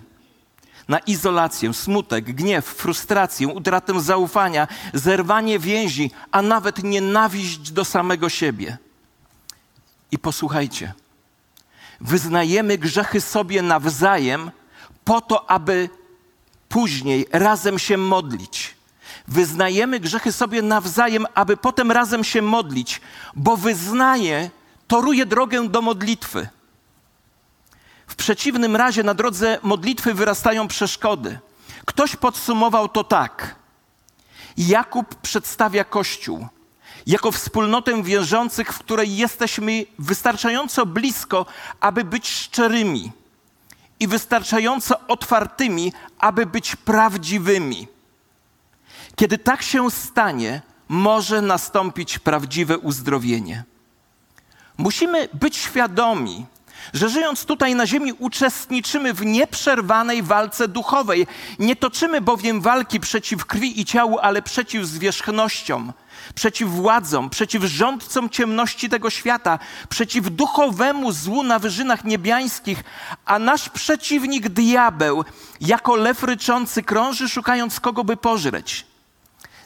na 0.88 1.00
izolację, 1.00 1.74
smutek, 1.74 2.26
gniew, 2.26 2.66
frustrację, 2.66 3.48
utratę 3.48 4.02
zaufania, 4.02 4.68
zerwanie 4.94 5.60
więzi, 5.60 6.12
a 6.32 6.42
nawet 6.42 6.84
nienawiść 6.84 7.72
do 7.72 7.86
samego 7.86 8.30
siebie. 8.30 8.78
I 10.12 10.20
posłuchajcie, 10.20 10.94
wyznajemy 12.02 12.78
grzechy 12.78 13.22
sobie 13.22 13.62
nawzajem 13.62 14.52
po 15.04 15.22
to, 15.22 15.50
aby 15.50 15.90
później 16.70 17.26
razem 17.32 17.80
się 17.80 17.98
modlić. 17.98 18.76
Wyznajemy 19.28 20.00
grzechy 20.00 20.32
sobie 20.32 20.62
nawzajem, 20.62 21.26
aby 21.34 21.58
potem 21.58 21.92
razem 21.92 22.24
się 22.24 22.42
modlić, 22.42 23.02
bo 23.36 23.58
wyznaje 23.58 24.50
toruje 24.88 25.26
drogę 25.26 25.70
do 25.70 25.82
modlitwy. 25.82 26.48
W 28.08 28.16
przeciwnym 28.16 28.76
razie 28.76 29.04
na 29.04 29.14
drodze 29.14 29.60
modlitwy 29.64 30.14
wyrastają 30.14 30.68
przeszkody. 30.68 31.40
Ktoś 31.86 32.16
podsumował 32.16 32.90
to 32.90 33.04
tak. 33.04 33.56
Jakub 34.58 35.16
przedstawia 35.16 35.84
Kościół 35.84 36.48
jako 37.08 37.32
wspólnotę 37.32 38.04
wierzących, 38.04 38.74
w 38.74 38.80
której 38.80 39.18
jesteśmy 39.18 39.86
wystarczająco 40.00 40.86
blisko, 40.86 41.46
aby 41.80 42.04
być 42.04 42.30
szczerymi 42.30 43.12
i 44.00 44.08
wystarczająco 44.08 45.08
otwartymi, 45.08 45.94
aby 46.20 46.46
być 46.46 46.76
prawdziwymi. 46.76 47.88
Kiedy 49.16 49.38
tak 49.38 49.62
się 49.62 49.92
stanie, 49.92 50.62
może 50.88 51.42
nastąpić 51.42 52.20
prawdziwe 52.20 52.78
uzdrowienie. 52.78 53.64
Musimy 54.78 55.30
być 55.34 55.58
świadomi, 55.58 56.46
że 56.94 57.10
żyjąc 57.10 57.46
tutaj 57.46 57.76
na 57.76 57.88
ziemi 57.88 58.14
uczestniczymy 58.14 59.14
w 59.14 59.26
nieprzerwanej 59.26 60.24
walce 60.24 60.68
duchowej. 60.68 61.28
Nie 61.60 61.76
toczymy 61.76 62.22
bowiem 62.22 62.62
walki 62.62 63.00
przeciw 63.00 63.46
krwi 63.46 63.82
i 63.82 63.86
ciału, 63.86 64.20
ale 64.20 64.42
przeciw 64.42 64.86
zwierzchnościom, 64.86 65.94
przeciw 66.36 66.70
władzom, 66.70 67.30
przeciw 67.30 67.64
rządcom 67.64 68.30
ciemności 68.30 68.90
tego 68.90 69.10
świata, 69.10 69.60
przeciw 69.90 70.30
duchowemu 70.30 71.12
złu 71.12 71.44
na 71.44 71.60
wyżynach 71.60 72.04
niebiańskich, 72.04 72.84
a 73.26 73.40
nasz 73.40 73.70
przeciwnik 73.70 74.50
diabeł, 74.50 75.26
jako 75.62 75.96
lew 75.96 76.24
ryczący, 76.24 76.84
krąży 76.84 77.30
szukając 77.30 77.80
kogo 77.80 78.04
by 78.04 78.18
pożreć. 78.18 78.86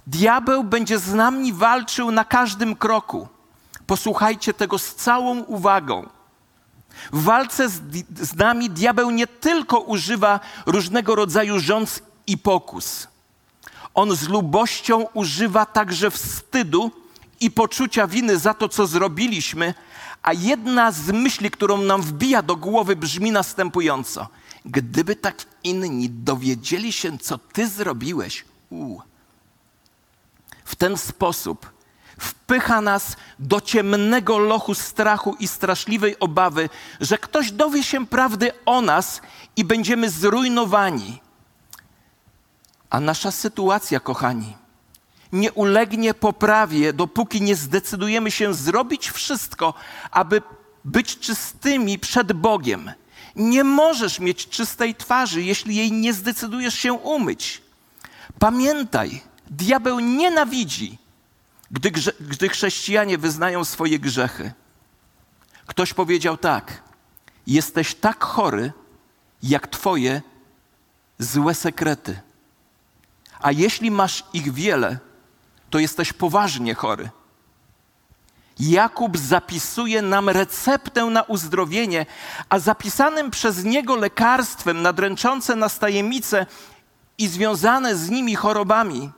Diabeł 0.07 0.63
będzie 0.63 0.99
z 0.99 1.13
nami 1.13 1.53
walczył 1.53 2.11
na 2.11 2.25
każdym 2.25 2.75
kroku. 2.75 3.27
Posłuchajcie 3.87 4.53
tego 4.53 4.79
z 4.79 4.95
całą 4.95 5.39
uwagą. 5.39 6.18
W 7.11 7.23
walce 7.23 7.69
z, 7.69 7.81
z, 8.21 8.35
nami 8.35 8.69
diabeł 8.69 9.11
nie 9.11 9.27
tylko 9.27 9.79
używa 9.79 10.39
różnego 10.65 11.15
rodzaju 11.15 11.59
rządz 11.59 12.01
i 12.27 12.37
pokus. 12.37 13.07
On 13.93 14.15
z 14.15 14.29
lubością 14.29 15.05
używa 15.13 15.65
także 15.65 16.11
wstydu 16.11 16.91
i 17.39 17.51
poczucia 17.51 18.07
winy 18.07 18.37
za 18.37 18.53
to, 18.53 18.69
co 18.69 18.87
zrobiliśmy, 18.87 19.73
a 20.21 20.33
jedna 20.33 20.91
z 20.91 21.07
myśli, 21.07 21.51
którą 21.51 21.77
nam 21.77 22.01
wbija 22.01 22.41
do 22.41 22.55
głowy, 22.55 22.95
brzmi 22.95 23.31
następująco. 23.31 24.27
Gdyby 24.65 25.15
tak 25.15 25.45
inni 25.63 26.09
dowiedzieli 26.09 26.93
się, 26.93 27.17
co 27.17 27.37
ty 27.37 27.67
zrobiłeś, 27.67 28.45
w 30.65 30.75
ten 30.75 30.97
sposób 30.97 31.78
wpycha 32.19 32.81
nas 32.81 33.15
do 33.39 33.61
ciemnego 33.61 34.37
lochu 34.37 34.75
strachu 34.75 35.35
i 35.39 35.47
straszliwej 35.47 36.19
obawy, 36.19 36.69
że 37.01 37.17
ktoś 37.17 37.51
dowie 37.51 37.83
się 37.83 38.07
prawdy 38.07 38.51
o 38.65 38.81
nas 38.81 39.21
i 39.55 39.65
będziemy 39.65 40.09
zrujnowani. 40.09 41.21
A 42.89 42.99
nasza 42.99 43.31
sytuacja, 43.31 43.99
kochani, 43.99 44.57
nie 45.31 45.51
ulegnie 45.51 46.13
poprawie, 46.13 46.93
dopóki 46.93 47.41
nie 47.41 47.55
zdecydujemy 47.55 48.31
się 48.31 48.53
zrobić 48.53 49.09
wszystko, 49.09 49.73
aby 50.11 50.41
być 50.85 51.19
czystymi 51.19 51.99
przed 51.99 52.33
Bogiem. 52.33 52.91
Nie 53.35 53.63
możesz 53.63 54.19
mieć 54.19 54.49
czystej 54.49 54.95
twarzy, 54.95 55.41
jeśli 55.41 55.75
jej 55.75 55.91
nie 55.91 56.13
zdecydujesz 56.13 56.75
się 56.75 56.93
umyć. 56.93 57.61
Pamiętaj, 58.39 59.21
diabeł 59.49 59.99
nienawidzi 59.99 60.97
gdy, 61.71 61.91
gdy 62.19 62.49
chrześcijanie 62.49 63.17
wyznają 63.17 63.65
swoje 63.65 63.99
grzechy. 63.99 64.51
Ktoś 65.67 65.93
powiedział 65.93 66.37
tak: 66.37 66.83
Jesteś 67.47 67.95
tak 67.95 68.23
chory, 68.23 68.73
jak 69.43 69.67
Twoje 69.67 70.21
złe 71.19 71.55
sekrety. 71.55 72.19
a 73.41 73.51
jeśli 73.51 73.91
masz 73.91 74.23
ich 74.33 74.53
wiele, 74.53 74.97
to 75.69 75.79
jesteś 75.79 76.13
poważnie 76.13 76.75
chory. 76.75 77.09
Jakub 78.59 79.17
zapisuje 79.17 80.01
nam 80.01 80.29
receptę 80.29 81.05
na 81.05 81.23
uzdrowienie, 81.23 82.05
a 82.49 82.59
zapisanym 82.59 83.31
przez 83.31 83.63
niego 83.63 83.95
lekarstwem 83.95 84.81
na 84.81 84.93
dręczące 84.93 85.55
nas 85.55 85.79
tajemnice 85.79 86.45
i 87.17 87.27
związane 87.27 87.95
z 87.95 88.09
nimi 88.09 88.35
chorobami, 88.35 89.11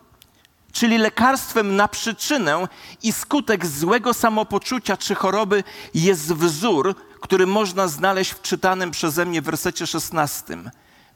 czyli 0.71 0.97
lekarstwem 0.97 1.75
na 1.75 1.87
przyczynę 1.87 2.67
i 3.03 3.13
skutek 3.13 3.65
złego 3.65 4.13
samopoczucia 4.13 4.97
czy 4.97 5.15
choroby, 5.15 5.63
jest 5.93 6.33
wzór, 6.33 6.95
który 7.21 7.47
można 7.47 7.87
znaleźć 7.87 8.31
w 8.31 8.41
czytanym 8.41 8.91
przeze 8.91 9.25
mnie 9.25 9.41
wersecie 9.41 9.87
16. 9.87 10.57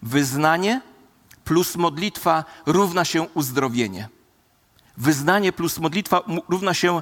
Wyznanie 0.02 0.82
plus 1.44 1.76
modlitwa 1.76 2.44
równa 2.66 3.06
się 3.06 3.22
uzdrowienie. 3.34 4.10
Wyznanie 4.98 5.54
plus 5.54 5.80
modlitwa 5.80 6.22
równa 6.50 6.74
się 6.74 7.02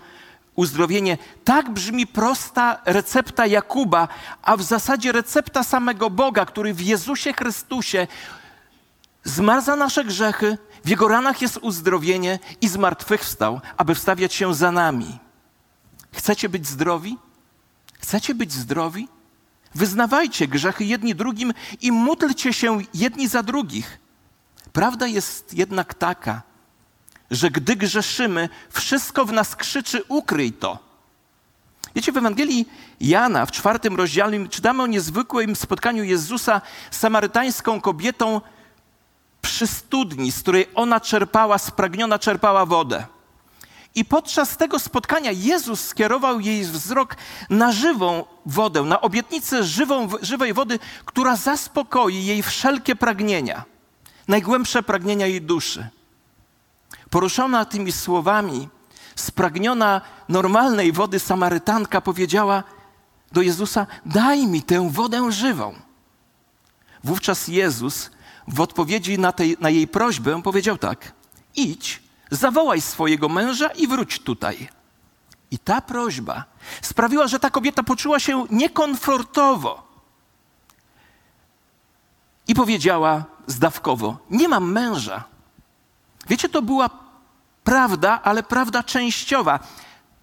uzdrowienie. 0.55 1.17
Tak 1.43 1.69
brzmi 1.69 2.07
prosta 2.07 2.77
recepta 2.85 3.45
Jakuba, 3.45 4.07
a 4.41 4.57
w 4.57 4.63
zasadzie 4.63 5.11
recepta 5.11 5.63
samego 5.63 6.09
Boga, 6.09 6.45
który 6.45 6.73
w 6.73 6.81
Jezusie 6.81 7.33
Chrystusie 7.33 8.07
zmarł 9.23 9.61
za 9.61 9.75
nasze 9.75 10.03
grzechy, 10.03 10.57
w 10.85 10.89
Jego 10.89 11.07
ranach 11.07 11.41
jest 11.41 11.57
uzdrowienie 11.57 12.39
i 12.61 12.67
zmartwychwstał, 12.67 13.61
aby 13.77 13.95
wstawiać 13.95 14.33
się 14.33 14.53
za 14.53 14.71
nami. 14.71 15.19
Chcecie 16.13 16.49
być 16.49 16.67
zdrowi? 16.67 17.17
Chcecie 17.99 18.35
być 18.35 18.53
zdrowi? 18.53 19.07
Wyznawajcie 19.75 20.47
grzechy 20.47 20.85
jedni 20.85 21.15
drugim 21.15 21.53
i 21.81 21.91
módlcie 21.91 22.53
się 22.53 22.79
jedni 22.93 23.27
za 23.27 23.43
drugich. 23.43 23.99
Prawda 24.73 25.07
jest 25.07 25.53
jednak 25.53 25.93
taka, 25.93 26.41
że 27.31 27.51
gdy 27.51 27.75
grzeszymy, 27.75 28.49
wszystko 28.69 29.25
w 29.25 29.31
nas 29.31 29.55
krzyczy: 29.55 30.03
ukryj 30.07 30.53
to. 30.53 30.93
Wiecie, 31.95 32.11
w 32.11 32.17
Ewangelii 32.17 32.69
Jana 32.99 33.45
w 33.45 33.51
czwartym 33.51 33.95
rozdziale 33.95 34.47
czytamy 34.47 34.83
o 34.83 34.87
niezwykłym 34.87 35.55
spotkaniu 35.55 36.03
Jezusa 36.03 36.61
z 36.91 36.97
samarytańską 36.97 37.81
kobietą 37.81 38.41
przy 39.43 39.67
studni, 39.67 40.31
z 40.31 40.39
której 40.39 40.67
ona 40.75 40.99
czerpała, 40.99 41.57
spragniona 41.57 42.19
czerpała 42.19 42.65
wodę. 42.65 43.05
I 43.95 44.05
podczas 44.05 44.57
tego 44.57 44.79
spotkania 44.79 45.31
Jezus 45.31 45.79
skierował 45.79 46.39
jej 46.39 46.63
wzrok 46.63 47.15
na 47.49 47.71
żywą 47.71 48.25
wodę, 48.45 48.81
na 48.81 49.01
obietnicę 49.01 49.63
żywą, 49.63 50.07
żywej 50.21 50.53
wody, 50.53 50.79
która 51.05 51.35
zaspokoi 51.35 52.25
jej 52.25 52.43
wszelkie 52.43 52.95
pragnienia, 52.95 53.63
najgłębsze 54.27 54.83
pragnienia 54.83 55.27
jej 55.27 55.41
duszy. 55.41 55.87
Poruszona 57.09 57.65
tymi 57.65 57.91
słowami, 57.91 58.69
spragniona 59.15 60.01
normalnej 60.29 60.91
wody 60.91 61.19
Samarytanka 61.19 62.01
powiedziała 62.01 62.63
do 63.31 63.41
Jezusa: 63.41 63.87
Daj 64.05 64.47
mi 64.47 64.63
tę 64.63 64.89
wodę 64.91 65.31
żywą. 65.31 65.73
Wówczas 67.03 67.47
Jezus 67.47 68.09
w 68.47 68.61
odpowiedzi 68.61 69.19
na, 69.19 69.31
tej, 69.31 69.57
na 69.59 69.69
jej 69.69 69.87
prośbę 69.87 70.41
powiedział 70.41 70.77
tak: 70.77 71.11
Idź, 71.55 72.03
zawołaj 72.31 72.81
swojego 72.81 73.29
męża 73.29 73.67
i 73.67 73.87
wróć 73.87 74.19
tutaj. 74.19 74.69
I 75.51 75.59
ta 75.59 75.81
prośba 75.81 76.43
sprawiła, 76.81 77.27
że 77.27 77.39
ta 77.39 77.49
kobieta 77.49 77.83
poczuła 77.83 78.19
się 78.19 78.45
niekomfortowo. 78.49 79.83
I 82.47 82.55
powiedziała 82.55 83.23
zdawkowo: 83.47 84.17
Nie 84.29 84.49
mam 84.49 84.71
męża. 84.71 85.23
Wiecie, 86.27 86.49
to 86.49 86.61
była 86.61 86.89
prawda, 87.63 88.19
ale 88.23 88.43
prawda 88.43 88.83
częściowa. 88.83 89.59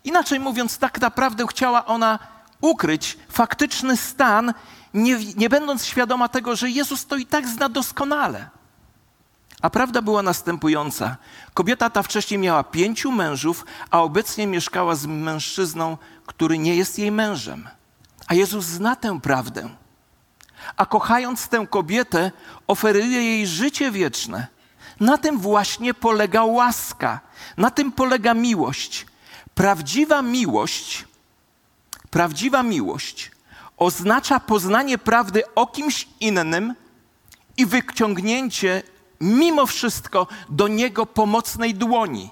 Inaczej 0.04 0.40
mówiąc, 0.40 0.78
tak 0.78 1.00
naprawdę 1.00 1.46
chciała 1.46 1.86
ona 1.86 2.18
ukryć 2.60 3.18
faktyczny 3.28 3.96
stan, 3.96 4.54
nie, 4.94 5.18
nie 5.36 5.48
będąc 5.48 5.84
świadoma 5.84 6.28
tego, 6.28 6.56
że 6.56 6.70
Jezus 6.70 7.06
to 7.06 7.16
i 7.16 7.26
tak 7.26 7.48
zna 7.48 7.68
doskonale. 7.68 8.50
A 9.62 9.70
prawda 9.70 10.02
była 10.02 10.22
następująca. 10.22 11.16
Kobieta 11.54 11.90
ta 11.90 12.02
wcześniej 12.02 12.40
miała 12.40 12.64
pięciu 12.64 13.12
mężów, 13.12 13.66
a 13.90 14.02
obecnie 14.02 14.46
mieszkała 14.46 14.94
z 14.94 15.06
mężczyzną, 15.06 15.96
który 16.26 16.58
nie 16.58 16.76
jest 16.76 16.98
jej 16.98 17.12
mężem. 17.12 17.68
A 18.26 18.34
Jezus 18.34 18.64
zna 18.64 18.96
tę 18.96 19.20
prawdę. 19.20 19.68
A 20.76 20.86
kochając 20.86 21.48
tę 21.48 21.66
kobietę, 21.70 22.32
oferuje 22.66 23.24
jej 23.24 23.46
życie 23.46 23.90
wieczne. 23.90 24.46
Na 25.00 25.18
tym 25.18 25.38
właśnie 25.38 25.94
polega 25.94 26.44
łaska, 26.44 27.20
na 27.56 27.70
tym 27.70 27.92
polega 27.92 28.34
miłość. 28.34 29.06
Prawdziwa 29.54 30.22
miłość, 30.22 31.04
prawdziwa 32.10 32.62
miłość 32.62 33.30
oznacza 33.80 34.40
poznanie 34.40 34.98
prawdy 34.98 35.42
o 35.54 35.66
kimś 35.66 36.08
innym 36.20 36.74
i 37.56 37.66
wyciągnięcie 37.66 38.82
mimo 39.20 39.66
wszystko 39.66 40.26
do 40.48 40.68
niego 40.68 41.06
pomocnej 41.06 41.74
dłoni. 41.74 42.30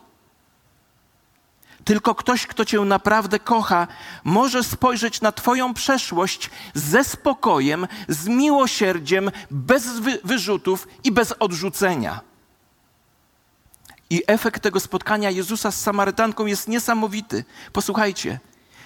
Tylko 1.84 2.14
ktoś, 2.14 2.46
kto 2.46 2.64
Cię 2.64 2.80
naprawdę 2.80 3.38
kocha, 3.38 3.86
może 4.24 4.64
spojrzeć 4.64 5.20
na 5.20 5.32
Twoją 5.32 5.74
przeszłość 5.74 6.50
ze 6.74 7.04
spokojem, 7.04 7.86
z 8.08 8.28
miłosierdziem, 8.28 9.30
bez 9.50 10.00
wy 10.00 10.18
wyrzutów 10.24 10.88
i 11.04 11.12
bez 11.12 11.34
odrzucenia. 11.38 12.20
I 14.10 14.22
efekt 14.26 14.62
tego 14.62 14.80
spotkania 14.80 15.30
Jezusa 15.30 15.70
z 15.70 15.80
Samarytanką 15.80 16.46
jest 16.46 16.68
niesamowity. 16.68 17.44
Posłuchajcie, 17.72 18.38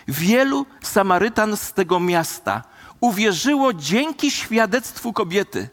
wielu 0.09 0.67
Samarytan 0.83 1.57
z 1.57 1.73
tego 1.73 2.01
miasta 2.01 2.63
uwierzyło 3.01 3.73
dzięki 3.73 4.31
świadectwu 4.31 5.13
kobiety. 5.13 5.69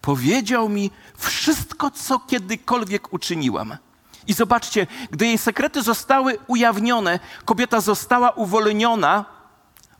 Powiedział 0.00 0.68
mi 0.68 0.90
wszystko, 1.16 1.90
co 1.90 2.18
kiedykolwiek 2.18 3.12
uczyniłam. 3.12 3.76
I 4.26 4.32
zobaczcie, 4.32 4.86
gdy 5.10 5.26
jej 5.26 5.38
sekrety 5.38 5.82
zostały 5.82 6.38
ujawnione, 6.46 7.20
kobieta 7.44 7.80
została 7.80 8.30
uwolniona, 8.30 9.24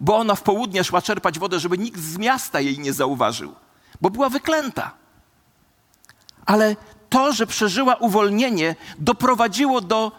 bo 0.01 0.17
ona 0.17 0.35
w 0.35 0.43
południe 0.43 0.85
szła 0.85 1.03
czerpać 1.03 1.39
wodę, 1.39 1.61
żeby 1.61 1.79
nikt 1.79 2.01
z 2.01 2.19
miasta 2.19 2.61
jej 2.61 2.79
nie 2.79 2.93
zauważył, 2.93 3.55
bo 4.01 4.11
była 4.11 4.29
wyklęta. 4.29 4.91
Ale 6.47 6.77
to, 7.09 7.33
że 7.33 7.47
przeżyła 7.47 7.95
uwolnienie, 7.95 8.77
doprowadziło 8.99 9.81
do 9.81 10.13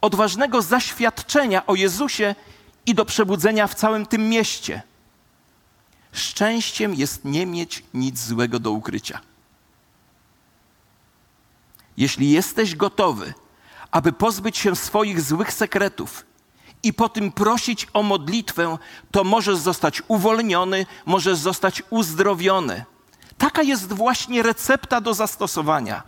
odważnego 0.00 0.62
zaświadczenia 0.62 1.66
o 1.66 1.74
Jezusie 1.74 2.34
i 2.86 2.94
do 2.94 3.04
przebudzenia 3.04 3.66
w 3.66 3.74
całym 3.74 4.06
tym 4.06 4.28
mieście. 4.28 4.82
Szczęściem 6.12 6.94
jest 6.94 7.24
nie 7.24 7.46
mieć 7.46 7.84
nic 7.94 8.20
złego 8.20 8.58
do 8.58 8.70
ukrycia. 8.70 9.20
Jeśli 11.96 12.30
jesteś 12.30 12.76
gotowy, 12.76 13.34
aby 13.90 14.12
pozbyć 14.12 14.58
się 14.58 14.76
swoich 14.76 15.20
złych 15.20 15.52
sekretów 15.52 16.26
i 16.82 16.92
po 16.92 17.08
tym 17.08 17.32
prosić 17.32 17.86
o 17.92 18.02
modlitwę, 18.02 18.78
to 19.10 19.24
możesz 19.24 19.56
zostać 19.56 20.02
uwolniony, 20.08 20.86
możesz 21.06 21.38
zostać 21.38 21.82
uzdrowiony. 21.90 22.84
Taka 23.38 23.62
jest 23.62 23.92
właśnie 23.92 24.42
recepta 24.42 25.00
do 25.00 25.14
zastosowania. 25.14 26.02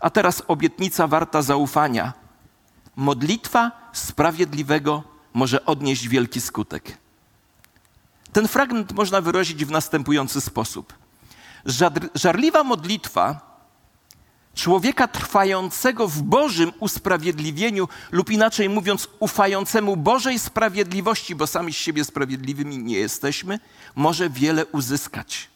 A 0.00 0.10
teraz 0.10 0.42
obietnica 0.48 1.06
warta 1.06 1.42
zaufania. 1.42 2.12
Modlitwa 2.96 3.90
sprawiedliwego 3.92 5.02
może 5.38 5.64
odnieść 5.66 6.08
wielki 6.08 6.40
skutek. 6.40 6.98
Ten 8.32 8.48
fragment 8.48 8.92
można 8.92 9.20
wyrazić 9.20 9.64
w 9.64 9.70
następujący 9.70 10.40
sposób. 10.40 10.94
Żarliwa 12.14 12.64
modlitwa 12.64 13.48
człowieka 14.54 15.08
trwającego 15.08 16.08
w 16.08 16.22
Bożym 16.22 16.72
usprawiedliwieniu, 16.80 17.88
lub 18.10 18.30
inaczej 18.30 18.68
mówiąc, 18.68 19.08
ufającemu 19.18 19.96
Bożej 19.96 20.38
sprawiedliwości, 20.38 21.34
bo 21.34 21.46
sami 21.46 21.72
z 21.72 21.76
siebie 21.76 22.04
sprawiedliwymi 22.04 22.78
nie 22.78 22.98
jesteśmy, 22.98 23.60
może 23.94 24.30
wiele 24.30 24.66
uzyskać. 24.66 25.48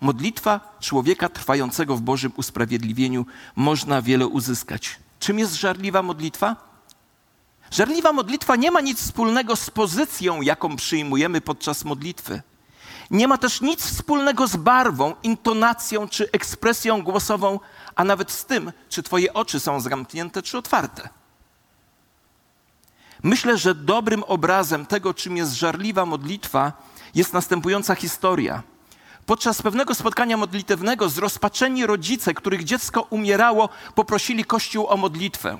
Modlitwa 0.00 0.76
człowieka 0.80 1.28
trwającego 1.28 1.96
w 1.96 2.00
Bożym 2.00 2.32
usprawiedliwieniu 2.36 3.26
można 3.56 4.02
wiele 4.02 4.26
uzyskać. 4.26 4.98
Czym 5.20 5.38
jest 5.38 5.54
żarliwa 5.54 6.02
modlitwa? 6.02 6.67
Żarliwa 7.70 8.12
modlitwa 8.12 8.56
nie 8.56 8.70
ma 8.70 8.80
nic 8.80 9.00
wspólnego 9.02 9.56
z 9.56 9.70
pozycją, 9.70 10.42
jaką 10.42 10.76
przyjmujemy 10.76 11.40
podczas 11.40 11.84
modlitwy. 11.84 12.42
Nie 13.10 13.28
ma 13.28 13.38
też 13.38 13.60
nic 13.60 13.84
wspólnego 13.84 14.46
z 14.46 14.56
barwą, 14.56 15.14
intonacją 15.22 16.08
czy 16.08 16.30
ekspresją 16.32 17.02
głosową, 17.02 17.60
a 17.94 18.04
nawet 18.04 18.30
z 18.30 18.44
tym, 18.44 18.72
czy 18.88 19.02
Twoje 19.02 19.34
oczy 19.34 19.60
są 19.60 19.80
zamknięte 19.80 20.42
czy 20.42 20.58
otwarte. 20.58 21.08
Myślę, 23.22 23.58
że 23.58 23.74
dobrym 23.74 24.22
obrazem 24.22 24.86
tego, 24.86 25.14
czym 25.14 25.36
jest 25.36 25.52
żarliwa 25.52 26.06
modlitwa, 26.06 26.72
jest 27.14 27.32
następująca 27.32 27.94
historia. 27.94 28.62
Podczas 29.26 29.62
pewnego 29.62 29.94
spotkania 29.94 30.36
modlitewnego 30.36 31.08
zrozpaczeni 31.08 31.86
rodzice, 31.86 32.34
których 32.34 32.64
dziecko 32.64 33.02
umierało, 33.10 33.68
poprosili 33.94 34.44
Kościół 34.44 34.86
o 34.86 34.96
modlitwę. 34.96 35.58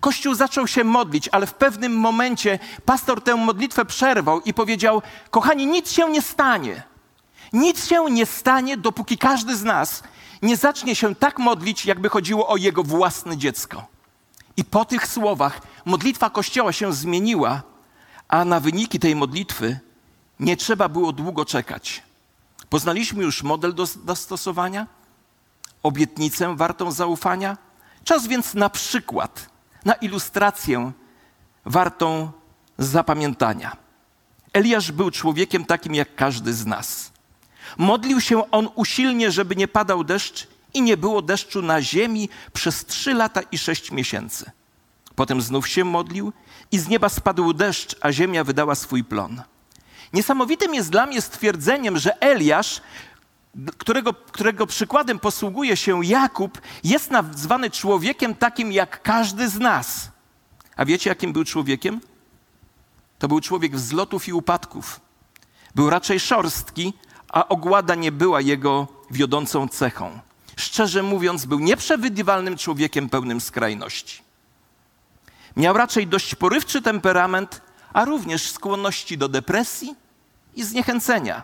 Kościół 0.00 0.34
zaczął 0.34 0.66
się 0.66 0.84
modlić, 0.84 1.28
ale 1.32 1.46
w 1.46 1.54
pewnym 1.54 1.96
momencie 1.96 2.58
pastor 2.84 3.22
tę 3.22 3.36
modlitwę 3.36 3.84
przerwał 3.84 4.40
i 4.40 4.54
powiedział: 4.54 5.02
Kochani, 5.30 5.66
nic 5.66 5.92
się 5.92 6.10
nie 6.10 6.22
stanie. 6.22 6.82
Nic 7.52 7.86
się 7.86 8.10
nie 8.10 8.26
stanie, 8.26 8.76
dopóki 8.76 9.18
każdy 9.18 9.56
z 9.56 9.62
nas 9.62 10.02
nie 10.42 10.56
zacznie 10.56 10.94
się 10.94 11.14
tak 11.14 11.38
modlić, 11.38 11.86
jakby 11.86 12.08
chodziło 12.08 12.48
o 12.48 12.56
jego 12.56 12.82
własne 12.82 13.36
dziecko. 13.36 13.86
I 14.56 14.64
po 14.64 14.84
tych 14.84 15.06
słowach 15.06 15.60
modlitwa 15.84 16.30
Kościoła 16.30 16.72
się 16.72 16.92
zmieniła, 16.92 17.62
a 18.28 18.44
na 18.44 18.60
wyniki 18.60 18.98
tej 18.98 19.16
modlitwy 19.16 19.80
nie 20.40 20.56
trzeba 20.56 20.88
było 20.88 21.12
długo 21.12 21.44
czekać. 21.44 22.02
Poznaliśmy 22.68 23.24
już 23.24 23.42
model 23.42 23.74
do 23.74 23.86
zastosowania, 23.86 24.86
obietnicę 25.82 26.56
wartą 26.56 26.92
zaufania. 26.92 27.56
Czas 28.04 28.26
więc 28.26 28.54
na 28.54 28.70
przykład, 28.70 29.50
na 29.84 29.94
ilustrację 29.94 30.92
wartą 31.64 32.30
zapamiętania. 32.78 33.76
Eliasz 34.52 34.92
był 34.92 35.10
człowiekiem 35.10 35.64
takim 35.64 35.94
jak 35.94 36.14
każdy 36.14 36.54
z 36.54 36.66
nas. 36.66 37.12
Modlił 37.78 38.20
się 38.20 38.50
on 38.50 38.68
usilnie, 38.74 39.30
żeby 39.30 39.56
nie 39.56 39.68
padał 39.68 40.04
deszcz 40.04 40.48
i 40.74 40.82
nie 40.82 40.96
było 40.96 41.22
deszczu 41.22 41.62
na 41.62 41.82
ziemi 41.82 42.28
przez 42.52 42.86
trzy 42.86 43.14
lata 43.14 43.40
i 43.42 43.58
sześć 43.58 43.90
miesięcy. 43.90 44.50
Potem 45.14 45.42
znów 45.42 45.68
się 45.68 45.84
modlił 45.84 46.32
i 46.72 46.78
z 46.78 46.88
nieba 46.88 47.08
spadł 47.08 47.52
deszcz, 47.52 47.96
a 48.00 48.12
ziemia 48.12 48.44
wydała 48.44 48.74
swój 48.74 49.04
plon. 49.04 49.42
Niesamowitym 50.12 50.74
jest 50.74 50.90
dla 50.90 51.06
mnie 51.06 51.20
stwierdzeniem, 51.20 51.98
że 51.98 52.20
Eliasz, 52.20 52.80
którego, 53.78 54.14
którego 54.14 54.66
przykładem 54.66 55.18
posługuje 55.18 55.76
się 55.76 56.04
Jakub, 56.04 56.60
jest 56.84 57.10
nazwany 57.10 57.70
człowiekiem 57.70 58.34
takim 58.34 58.72
jak 58.72 59.02
każdy 59.02 59.48
z 59.48 59.58
nas. 59.58 60.10
A 60.76 60.84
wiecie, 60.84 61.10
jakim 61.10 61.32
był 61.32 61.44
człowiekiem? 61.44 62.00
To 63.18 63.28
był 63.28 63.40
człowiek 63.40 63.76
wzlotów 63.76 64.28
i 64.28 64.32
upadków. 64.32 65.00
Był 65.74 65.90
raczej 65.90 66.20
szorstki, 66.20 66.92
a 67.28 67.48
ogłada 67.48 67.94
nie 67.94 68.12
była 68.12 68.40
jego 68.40 68.88
wiodącą 69.10 69.68
cechą. 69.68 70.20
Szczerze 70.56 71.02
mówiąc, 71.02 71.44
był 71.46 71.58
nieprzewidywalnym 71.58 72.56
człowiekiem 72.56 73.08
pełnym 73.08 73.40
skrajności. 73.40 74.22
Miał 75.56 75.76
raczej 75.76 76.06
dość 76.06 76.34
porywczy 76.34 76.82
temperament, 76.82 77.60
a 77.92 78.04
również 78.04 78.50
skłonności 78.50 79.18
do 79.18 79.28
depresji 79.28 79.94
i 80.54 80.64
zniechęcenia. 80.64 81.42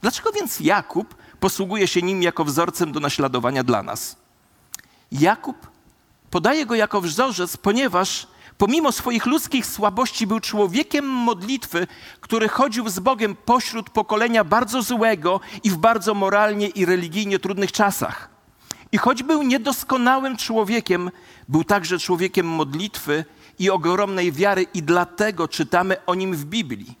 Dlaczego 0.00 0.32
więc 0.32 0.60
Jakub 0.60 1.14
posługuje 1.40 1.88
się 1.88 2.02
nim 2.02 2.22
jako 2.22 2.44
wzorcem 2.44 2.92
do 2.92 3.00
naśladowania 3.00 3.64
dla 3.64 3.82
nas? 3.82 4.16
Jakub 5.12 5.56
podaje 6.30 6.66
go 6.66 6.74
jako 6.74 7.00
wzorzec, 7.00 7.56
ponieważ 7.56 8.26
pomimo 8.58 8.92
swoich 8.92 9.26
ludzkich 9.26 9.66
słabości 9.66 10.26
był 10.26 10.40
człowiekiem 10.40 11.06
modlitwy, 11.06 11.86
który 12.20 12.48
chodził 12.48 12.88
z 12.88 12.98
Bogiem 12.98 13.36
pośród 13.44 13.90
pokolenia 13.90 14.44
bardzo 14.44 14.82
złego 14.82 15.40
i 15.64 15.70
w 15.70 15.76
bardzo 15.76 16.14
moralnie 16.14 16.66
i 16.68 16.84
religijnie 16.84 17.38
trudnych 17.38 17.72
czasach. 17.72 18.28
I 18.92 18.98
choć 18.98 19.22
był 19.22 19.42
niedoskonałym 19.42 20.36
człowiekiem, 20.36 21.10
był 21.48 21.64
także 21.64 21.98
człowiekiem 21.98 22.46
modlitwy 22.46 23.24
i 23.58 23.70
ogromnej 23.70 24.32
wiary, 24.32 24.66
i 24.74 24.82
dlatego 24.82 25.48
czytamy 25.48 25.96
o 26.06 26.14
nim 26.14 26.36
w 26.36 26.44
Biblii. 26.44 26.98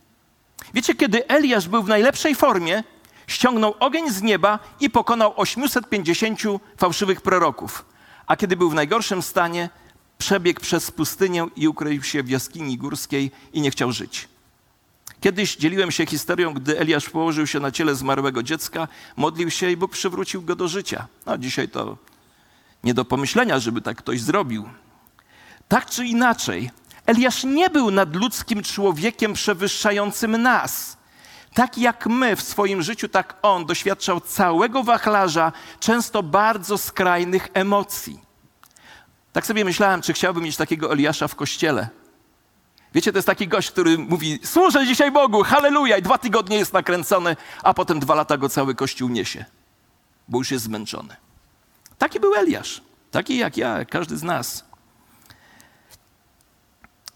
Wiecie, 0.74 0.94
kiedy 0.94 1.28
Eliasz 1.28 1.68
był 1.68 1.82
w 1.82 1.88
najlepszej 1.88 2.34
formie, 2.34 2.84
ściągnął 3.28 3.74
ogień 3.80 4.10
z 4.10 4.22
nieba 4.22 4.58
i 4.80 4.90
pokonał 4.90 5.32
850 5.36 6.40
fałszywych 6.76 7.20
proroków. 7.20 7.84
A 8.26 8.36
kiedy 8.36 8.56
był 8.56 8.70
w 8.70 8.74
najgorszym 8.74 9.22
stanie, 9.22 9.70
przebiegł 10.18 10.60
przez 10.60 10.90
pustynię 10.90 11.46
i 11.56 11.68
ukrył 11.68 12.02
się 12.02 12.22
w 12.22 12.28
jaskini 12.28 12.78
górskiej 12.78 13.30
i 13.52 13.60
nie 13.60 13.70
chciał 13.70 13.92
żyć. 13.92 14.28
Kiedyś 15.20 15.56
dzieliłem 15.56 15.90
się 15.90 16.06
historią, 16.06 16.54
gdy 16.54 16.78
Eliasz 16.78 17.10
położył 17.10 17.46
się 17.46 17.60
na 17.60 17.70
ciele 17.70 17.94
zmarłego 17.94 18.42
dziecka, 18.42 18.88
modlił 19.16 19.50
się 19.50 19.70
i 19.70 19.76
Bóg 19.76 19.92
przywrócił 19.92 20.42
go 20.42 20.56
do 20.56 20.68
życia. 20.68 21.06
No 21.26 21.38
dzisiaj 21.38 21.68
to 21.68 21.96
nie 22.84 22.94
do 22.94 23.04
pomyślenia, 23.04 23.58
żeby 23.58 23.80
tak 23.80 23.96
ktoś 23.96 24.20
zrobił. 24.20 24.68
Tak 25.68 25.90
czy 25.90 26.06
inaczej, 26.06 26.70
Eliasz 27.06 27.44
nie 27.44 27.70
był 27.70 27.90
nadludzkim 27.90 28.62
człowiekiem 28.62 29.32
przewyższającym 29.32 30.42
nas. 30.42 30.97
Tak 31.58 31.78
jak 31.78 32.06
my 32.06 32.36
w 32.36 32.42
swoim 32.42 32.82
życiu, 32.82 33.08
tak 33.08 33.36
on 33.42 33.66
doświadczał 33.66 34.20
całego 34.20 34.82
wachlarza, 34.82 35.52
często 35.80 36.22
bardzo 36.22 36.78
skrajnych 36.78 37.48
emocji. 37.54 38.20
Tak 39.32 39.46
sobie 39.46 39.64
myślałem, 39.64 40.02
czy 40.02 40.12
chciałbym 40.12 40.44
mieć 40.44 40.56
takiego 40.56 40.92
Eliasza 40.92 41.28
w 41.28 41.34
kościele. 41.34 41.88
Wiecie, 42.94 43.12
to 43.12 43.18
jest 43.18 43.26
taki 43.26 43.48
gość, 43.48 43.70
który 43.70 43.98
mówi: 43.98 44.38
Służę 44.44 44.86
dzisiaj 44.86 45.10
Bogu, 45.10 45.42
halleluja, 45.42 45.96
i 45.96 46.02
dwa 46.02 46.18
tygodnie 46.18 46.56
jest 46.56 46.72
nakręcony, 46.72 47.36
a 47.62 47.74
potem 47.74 48.00
dwa 48.00 48.14
lata 48.14 48.36
go 48.36 48.48
cały 48.48 48.74
kościół 48.74 49.08
niesie, 49.08 49.44
bo 50.28 50.38
już 50.38 50.50
jest 50.50 50.64
zmęczony. 50.64 51.16
Taki 51.98 52.20
był 52.20 52.34
Eliasz, 52.34 52.82
taki 53.10 53.36
jak 53.36 53.56
ja, 53.56 53.84
każdy 53.84 54.16
z 54.16 54.22
nas. 54.22 54.67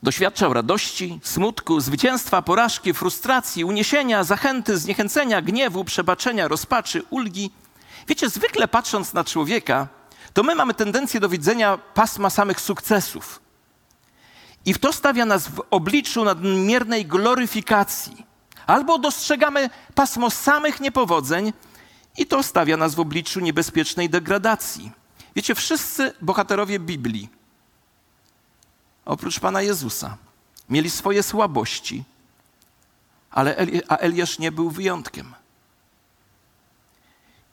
Doświadczał 0.03 0.53
radości, 0.53 1.21
smutku, 1.23 1.81
zwycięstwa, 1.81 2.43
porażki, 2.43 2.95
frustracji, 2.95 3.65
uniesienia, 3.65 4.25
zachęty, 4.25 4.79
zniechęcenia, 4.79 5.43
gniewu, 5.43 5.85
przebaczenia, 5.85 6.49
rozpaczy, 6.49 7.03
ulgi. 7.11 7.51
Wiecie, 8.09 8.29
zwykle 8.29 8.69
patrząc 8.69 9.15
na 9.15 9.25
człowieka, 9.25 9.89
to 10.33 10.43
my 10.43 10.55
mamy 10.55 10.75
tendencję 10.75 11.21
do 11.21 11.29
widzenia 11.29 11.79
pasma 11.95 12.31
samych 12.31 12.61
sukcesów. 12.61 13.41
I 14.65 14.75
w 14.75 14.79
to 14.79 14.93
stawia 14.93 15.27
nas 15.27 15.49
w 15.49 15.63
obliczu 15.71 16.25
nadmiernej 16.25 17.07
gloryfikacji. 17.07 18.27
Albo 18.67 18.99
dostrzegamy 18.99 19.71
pasmo 19.95 20.31
samych 20.31 20.81
niepowodzeń 20.81 21.53
i 22.19 22.27
to 22.27 22.43
stawia 22.43 22.77
nas 22.77 22.95
w 22.95 23.01
obliczu 23.01 23.41
niebezpiecznej 23.41 24.11
degradacji. 24.11 24.93
Wiecie, 25.37 25.55
wszyscy 25.55 26.13
bohaterowie 26.21 26.79
Biblii, 26.79 27.29
oprócz 29.05 29.41
Pana 29.41 29.63
Jezusa, 29.63 30.17
mieli 30.69 30.91
swoje 30.91 31.23
słabości, 31.23 32.05
ale 33.31 33.57
Eli 33.57 33.83
a 33.89 33.97
Eliasz 33.97 34.39
nie 34.39 34.53
był 34.53 34.71
wyjątkiem. 34.71 35.35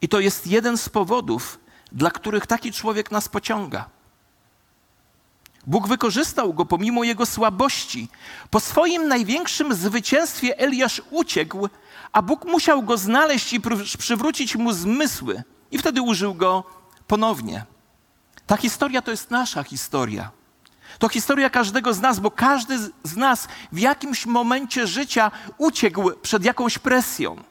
I 0.01 0.09
to 0.09 0.19
jest 0.19 0.47
jeden 0.47 0.77
z 0.77 0.89
powodów, 0.89 1.59
dla 1.91 2.11
których 2.11 2.47
taki 2.47 2.71
człowiek 2.71 3.11
nas 3.11 3.29
pociąga. 3.29 3.89
Bóg 5.67 5.87
wykorzystał 5.87 6.53
go 6.53 6.65
pomimo 6.65 7.03
jego 7.03 7.25
słabości. 7.25 8.07
Po 8.49 8.59
swoim 8.59 9.07
największym 9.07 9.73
zwycięstwie 9.73 10.59
Eliasz 10.59 11.01
uciekł, 11.11 11.69
a 12.11 12.21
Bóg 12.21 12.45
musiał 12.45 12.83
go 12.83 12.97
znaleźć 12.97 13.53
i 13.53 13.61
przywrócić 13.97 14.55
mu 14.55 14.73
zmysły. 14.73 15.43
I 15.71 15.77
wtedy 15.77 16.01
użył 16.01 16.35
go 16.35 16.63
ponownie. 17.07 17.65
Ta 18.47 18.57
historia 18.57 19.01
to 19.01 19.11
jest 19.11 19.31
nasza 19.31 19.63
historia. 19.63 20.31
To 20.99 21.09
historia 21.09 21.49
każdego 21.49 21.93
z 21.93 22.01
nas, 22.01 22.19
bo 22.19 22.31
każdy 22.31 22.77
z 23.03 23.15
nas 23.15 23.47
w 23.71 23.79
jakimś 23.79 24.25
momencie 24.25 24.87
życia 24.87 25.31
uciekł 25.57 26.11
przed 26.21 26.45
jakąś 26.45 26.77
presją. 26.77 27.43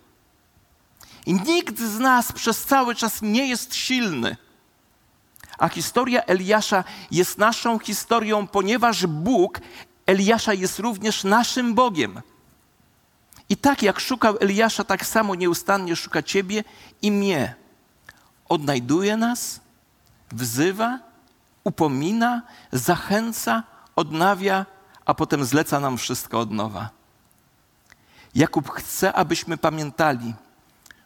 I 1.26 1.34
nikt 1.34 1.78
z 1.78 1.98
nas 1.98 2.32
przez 2.32 2.64
cały 2.64 2.94
czas 2.94 3.22
nie 3.22 3.48
jest 3.48 3.74
silny. 3.74 4.36
A 5.58 5.68
historia 5.68 6.22
Eliasza 6.22 6.84
jest 7.10 7.38
naszą 7.38 7.78
historią, 7.78 8.46
ponieważ 8.46 9.06
Bóg 9.06 9.60
Eliasza 10.06 10.54
jest 10.54 10.78
również 10.78 11.24
naszym 11.24 11.74
Bogiem. 11.74 12.20
I 13.48 13.56
tak 13.56 13.82
jak 13.82 14.00
szukał 14.00 14.36
Eliasza, 14.40 14.84
tak 14.84 15.06
samo 15.06 15.34
nieustannie 15.34 15.96
szuka 15.96 16.22
Ciebie 16.22 16.64
i 17.02 17.12
mnie. 17.12 17.54
Odnajduje 18.48 19.16
nas, 19.16 19.60
wzywa, 20.32 21.07
upomina, 21.68 22.42
zachęca, 22.72 23.62
odnawia, 23.96 24.66
a 25.04 25.14
potem 25.14 25.44
zleca 25.44 25.80
nam 25.80 25.98
wszystko 25.98 26.40
od 26.40 26.50
nowa. 26.50 26.90
Jakub 28.34 28.70
chce, 28.70 29.12
abyśmy 29.12 29.56
pamiętali, 29.56 30.34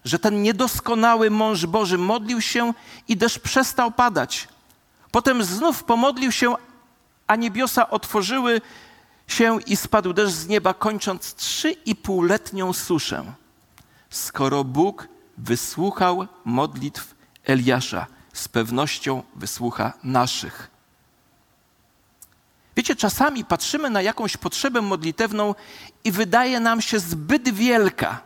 że 0.04 0.18
ten 0.18 0.42
niedoskonały 0.42 1.30
mąż 1.30 1.66
Boży 1.66 1.98
modlił 1.98 2.40
się 2.40 2.74
i 3.08 3.16
deszcz 3.16 3.38
przestał 3.38 3.90
padać. 3.90 4.48
Potem 5.10 5.44
znów 5.44 5.84
pomodlił 5.84 6.32
się, 6.32 6.54
a 7.26 7.36
niebiosa 7.36 7.90
otworzyły 7.90 8.60
się 9.26 9.58
i 9.66 9.76
spadł 9.76 10.12
deszcz 10.12 10.34
z 10.34 10.48
nieba, 10.48 10.74
kończąc 10.74 11.34
trzy 11.34 11.70
i 11.70 11.96
półletnią 11.96 12.72
suszę. 12.72 13.32
Skoro 14.10 14.64
Bóg 14.64 15.08
wysłuchał 15.38 16.26
modlitw 16.44 17.14
Eliasza, 17.44 18.06
z 18.32 18.48
pewnością 18.48 19.22
wysłucha 19.36 19.92
naszych. 20.04 20.70
Wiecie, 22.76 22.96
czasami 22.96 23.44
patrzymy 23.44 23.90
na 23.90 24.02
jakąś 24.02 24.36
potrzebę 24.36 24.80
modlitewną 24.80 25.54
i 26.04 26.12
wydaje 26.12 26.60
nam 26.60 26.80
się 26.80 26.98
zbyt 26.98 27.48
wielka, 27.48 28.20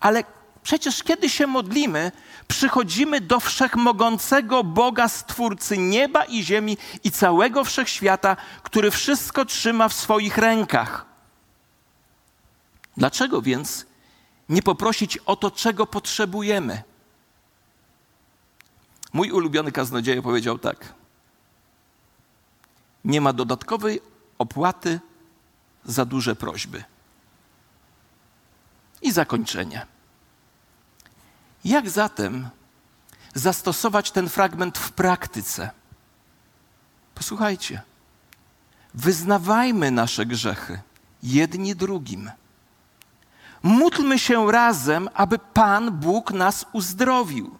ale 0.00 0.24
Przecież 0.62 1.02
kiedy 1.02 1.28
się 1.28 1.46
modlimy, 1.46 2.12
przychodzimy 2.48 3.20
do 3.20 3.40
wszechmogącego 3.40 4.64
Boga, 4.64 5.08
Stwórcy 5.08 5.78
nieba 5.78 6.24
i 6.24 6.42
ziemi 6.42 6.76
i 7.04 7.10
całego 7.10 7.64
wszechświata, 7.64 8.36
który 8.62 8.90
wszystko 8.90 9.44
trzyma 9.44 9.88
w 9.88 9.94
swoich 9.94 10.38
rękach. 10.38 11.06
Dlaczego 12.96 13.42
więc 13.42 13.86
nie 14.48 14.62
poprosić 14.62 15.16
o 15.16 15.36
to, 15.36 15.50
czego 15.50 15.86
potrzebujemy? 15.86 16.82
Mój 19.12 19.30
ulubiony 19.30 19.72
kaznodzieja 19.72 20.22
powiedział 20.22 20.58
tak: 20.58 20.94
Nie 23.04 23.20
ma 23.20 23.32
dodatkowej 23.32 24.00
opłaty 24.38 25.00
za 25.84 26.04
duże 26.04 26.36
prośby. 26.36 26.84
I 29.02 29.12
zakończenie. 29.12 29.86
Jak 31.64 31.90
zatem 31.90 32.48
zastosować 33.34 34.10
ten 34.10 34.28
fragment 34.28 34.78
w 34.78 34.92
praktyce? 34.92 35.70
Posłuchajcie. 37.14 37.82
Wyznawajmy 38.94 39.90
nasze 39.90 40.26
grzechy 40.26 40.80
jedni 41.22 41.76
drugim. 41.76 42.30
Módlmy 43.62 44.18
się 44.18 44.52
razem, 44.52 45.08
aby 45.14 45.38
Pan 45.38 45.90
Bóg 45.90 46.30
nas 46.32 46.66
uzdrowił. 46.72 47.59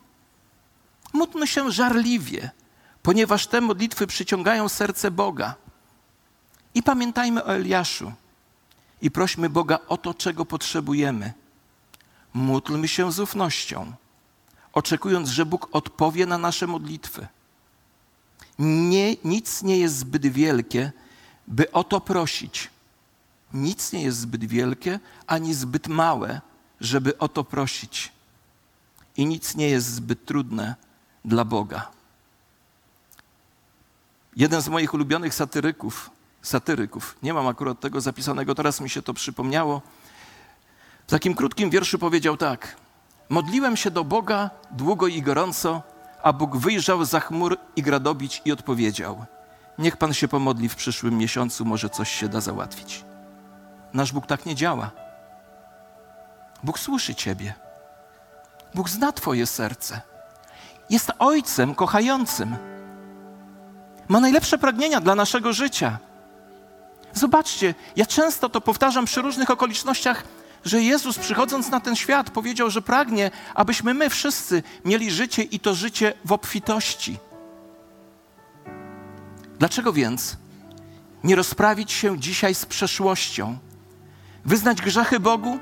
Módlmy 1.13 1.47
się 1.47 1.73
żarliwie, 1.73 2.51
ponieważ 3.03 3.47
te 3.47 3.61
modlitwy 3.61 4.07
przyciągają 4.07 4.69
serce 4.69 5.11
Boga. 5.11 5.55
I 6.75 6.83
pamiętajmy 6.83 7.45
o 7.45 7.55
Eliaszu 7.55 8.13
i 9.03 9.11
prośmy 9.11 9.51
Boga 9.51 9.79
o 9.89 9.97
to, 9.97 10.15
czego 10.15 10.45
potrzebujemy. 10.45 11.33
Módlmy 12.35 12.89
się 12.89 13.13
z 13.13 13.21
ufnością, 13.21 13.93
oczekując, 14.73 15.29
że 15.29 15.47
Bóg 15.47 15.69
odpowie 15.73 16.27
na 16.27 16.39
nasze 16.39 16.67
modlitwy. 16.67 17.27
Nie, 18.59 19.17
nic 19.25 19.63
nie 19.63 19.79
jest 19.79 19.97
zbyt 19.97 20.27
wielkie, 20.27 20.93
by 21.49 21.73
o 21.73 21.85
to 21.85 22.01
prosić. 22.01 22.71
Nic 23.55 23.93
nie 23.93 24.03
jest 24.03 24.19
zbyt 24.19 24.45
wielkie 24.45 25.01
ani 25.27 25.55
zbyt 25.55 25.89
małe, 25.89 26.41
żeby 26.81 27.19
o 27.19 27.29
to 27.29 27.45
prosić. 27.45 28.13
I 29.17 29.27
nic 29.27 29.55
nie 29.55 29.69
jest 29.69 29.87
zbyt 29.87 30.27
trudne 30.27 30.75
dla 31.25 31.45
Boga. 31.45 31.89
Jeden 34.37 34.63
z 34.63 34.69
moich 34.69 34.95
ulubionych 34.95 35.35
satyryków, 35.35 36.11
satyryków, 36.43 37.17
nie 37.23 37.35
mam 37.35 37.47
akurat 37.47 37.81
tego 37.81 38.01
zapisanego, 38.01 38.55
teraz 38.55 38.81
mi 38.81 38.91
się 38.91 39.03
to 39.03 39.15
przypomniało, 39.15 39.83
w 41.07 41.11
takim 41.11 41.35
krótkim 41.35 41.71
wierszu 41.71 41.99
powiedział 41.99 42.37
tak: 42.37 42.77
Modliłem 43.29 43.77
się 43.77 43.91
do 43.91 44.05
Boga 44.05 44.51
długo 44.71 45.07
i 45.07 45.23
gorąco, 45.23 45.83
a 46.23 46.33
Bóg 46.33 46.57
wyjrzał 46.57 47.05
za 47.05 47.21
chmur 47.21 47.59
i 47.77 47.83
gradobić 47.83 48.43
i 48.45 48.53
odpowiedział: 48.53 49.25
Niech 49.79 49.97
Pan 49.97 50.15
się 50.15 50.29
pomodli 50.29 50.69
w 50.69 50.77
przyszłym 50.77 51.19
miesiącu, 51.19 51.65
może 51.65 51.91
coś 51.91 52.11
się 52.11 52.29
da 52.29 52.41
załatwić. 52.41 53.05
Nasz 53.93 54.13
Bóg 54.13 54.27
tak 54.27 54.47
nie 54.47 54.55
działa. 54.55 54.91
Bóg 56.63 56.79
słyszy 56.79 57.15
Ciebie. 57.15 57.55
Bóg 58.75 58.89
zna 58.89 59.13
Twoje 59.13 59.47
serce. 59.47 60.10
Jest 60.91 61.13
Ojcem 61.19 61.75
kochającym. 61.75 62.57
Ma 64.09 64.21
najlepsze 64.21 64.59
pragnienia 64.59 65.01
dla 65.01 65.15
naszego 65.15 65.53
życia. 65.53 65.99
Zobaczcie, 67.13 67.75
ja 67.97 68.07
często 68.07 68.49
to 68.49 68.61
powtarzam 68.61 69.05
przy 69.05 69.23
różnych 69.23 69.51
okolicznościach, 69.51 70.25
że 70.65 70.83
Jezus 70.83 71.19
przychodząc 71.19 71.71
na 71.71 71.81
ten 71.81 71.97
świat 71.97 72.31
powiedział, 72.31 72.71
że 72.71 72.83
pragnie, 72.83 73.31
abyśmy 73.55 73.95
my 73.95 74.11
wszyscy 74.11 74.63
mieli 74.85 75.11
życie 75.11 75.43
i 75.43 75.61
to 75.61 75.75
życie 75.75 76.13
w 76.25 76.33
obfitości. 76.33 77.19
Dlaczego 79.59 79.93
więc 79.93 80.37
nie 81.25 81.37
rozprawić 81.37 81.93
się 81.93 82.19
dzisiaj 82.19 82.55
z 82.55 82.67
przeszłością? 82.67 83.59
Wyznać 84.45 84.83
grzechy 84.83 85.21
Bogu 85.21 85.59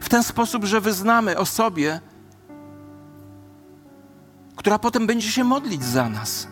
w 0.00 0.08
ten 0.08 0.22
sposób, 0.22 0.64
że 0.64 0.80
wyznamy 0.80 1.38
osobie, 1.38 2.00
która 4.56 4.78
potem 4.78 5.06
będzie 5.06 5.32
się 5.32 5.44
modlić 5.44 5.84
za 5.84 6.08
nas. 6.08 6.48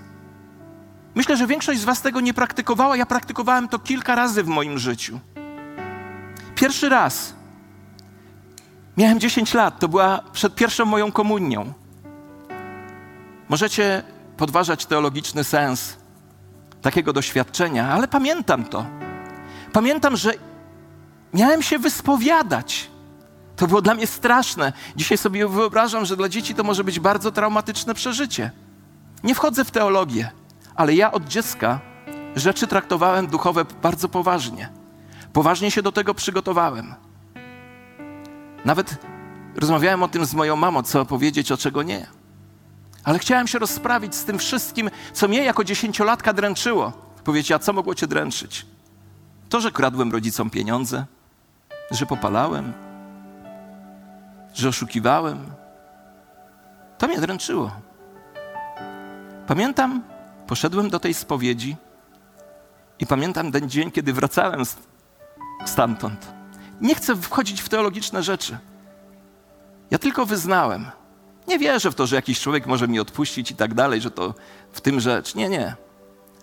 Myślę, 1.15 1.37
że 1.37 1.47
większość 1.47 1.81
z 1.81 1.85
Was 1.85 2.03
tego 2.03 2.21
nie 2.21 2.35
praktykowała. 2.35 2.97
Ja 2.97 3.07
praktykowałem 3.07 3.69
to 3.69 3.79
kilka 3.79 4.15
razy 4.15 4.43
w 4.43 4.47
moim 4.47 4.79
życiu. 4.79 5.21
Pierwszy 6.55 6.89
raz 6.89 7.35
miałem 8.97 9.21
10 9.21 9.55
lat, 9.55 9.79
to 9.79 9.89
była 9.89 10.21
przed 10.33 10.55
pierwszą 10.55 10.85
moją 10.85 11.13
komunią. 11.13 11.73
Możecie 13.49 14.03
podważać 14.37 14.87
teologiczny 14.87 15.45
sens 15.45 15.97
takiego 16.83 17.13
doświadczenia, 17.13 17.89
ale 17.93 18.09
pamiętam 18.09 18.65
to. 18.65 18.87
Pamiętam, 19.73 20.17
że 20.17 20.33
miałem 21.35 21.63
się 21.63 21.79
wyspowiadać. 21.79 22.91
To 23.61 23.66
było 23.66 23.83
dla 23.83 23.94
mnie 23.94 24.07
straszne. 24.07 24.73
Dzisiaj 24.96 25.18
sobie 25.18 25.49
wyobrażam, 25.49 26.05
że 26.05 26.16
dla 26.16 26.29
dzieci 26.29 26.55
to 26.55 26.64
może 26.64 26.85
być 26.85 27.01
bardzo 27.01 27.33
traumatyczne 27.33 27.94
przeżycie. 27.94 28.51
Nie 29.25 29.35
wchodzę 29.35 29.64
w 29.64 29.70
teologię, 29.70 30.31
ale 30.75 30.94
ja 30.94 31.12
od 31.12 31.25
dziecka 31.25 31.81
rzeczy 32.37 32.66
traktowałem 32.66 33.27
duchowe 33.27 33.64
bardzo 33.83 34.09
poważnie. 34.09 34.68
Poważnie 35.33 35.70
się 35.70 35.83
do 35.83 35.92
tego 35.92 36.14
przygotowałem. 36.14 36.94
Nawet 38.64 38.96
rozmawiałem 39.57 40.03
o 40.03 40.09
tym 40.09 40.27
z 40.27 40.35
moją 40.35 40.57
mamą, 40.57 40.83
co 40.83 41.05
powiedzieć, 41.05 41.53
o 41.53 41.57
czego 41.57 41.83
nie. 41.83 42.07
Ale 43.05 43.18
chciałem 43.18 43.46
się 43.46 43.59
rozprawić 43.59 44.14
z 44.14 44.25
tym 44.25 44.38
wszystkim, 44.38 44.90
co 45.12 45.29
mnie 45.29 45.44
jako 45.44 45.64
dziesięciolatka 45.64 46.33
dręczyło. 46.33 46.92
Powiecie, 47.25 47.55
a 47.55 47.59
co 47.59 47.73
mogło 47.73 47.94
cię 47.94 48.07
dręczyć? 48.07 48.66
To, 49.49 49.61
że 49.61 49.70
kradłem 49.70 50.12
rodzicom 50.12 50.51
pieniądze, 50.51 51.07
że 51.90 52.07
popalałem, 52.07 52.73
że 54.55 54.69
oszukiwałem. 54.69 55.47
To 56.99 57.09
mnie 57.09 57.21
dręczyło. 57.21 57.71
Pamiętam, 59.47 60.03
poszedłem 60.47 60.91
do 60.91 61.01
tej 61.01 61.15
spowiedzi 61.15 61.77
i 62.99 63.07
pamiętam 63.07 63.53
ten 63.53 63.71
dzień, 63.71 63.91
kiedy 63.91 64.13
wracałem 64.13 64.63
stamtąd. 65.65 66.33
Nie 66.81 66.95
chcę 66.95 67.17
wchodzić 67.17 67.61
w 67.61 67.69
teologiczne 67.69 68.23
rzeczy. 68.23 68.59
Ja 69.91 69.99
tylko 69.99 70.27
wyznałem. 70.27 70.87
Nie 71.49 71.59
wierzę 71.59 71.91
w 71.91 71.95
to, 71.95 72.07
że 72.07 72.17
jakiś 72.17 72.41
człowiek 72.41 72.67
może 72.67 72.89
mi 72.89 73.01
odpuścić 73.01 73.51
i 73.51 73.55
tak 73.55 73.75
dalej, 73.75 74.01
że 74.01 74.11
to 74.11 74.35
w 74.73 74.81
tym 74.81 75.01
rzecz. 75.01 75.35
Nie, 75.35 75.49
nie. 75.49 75.75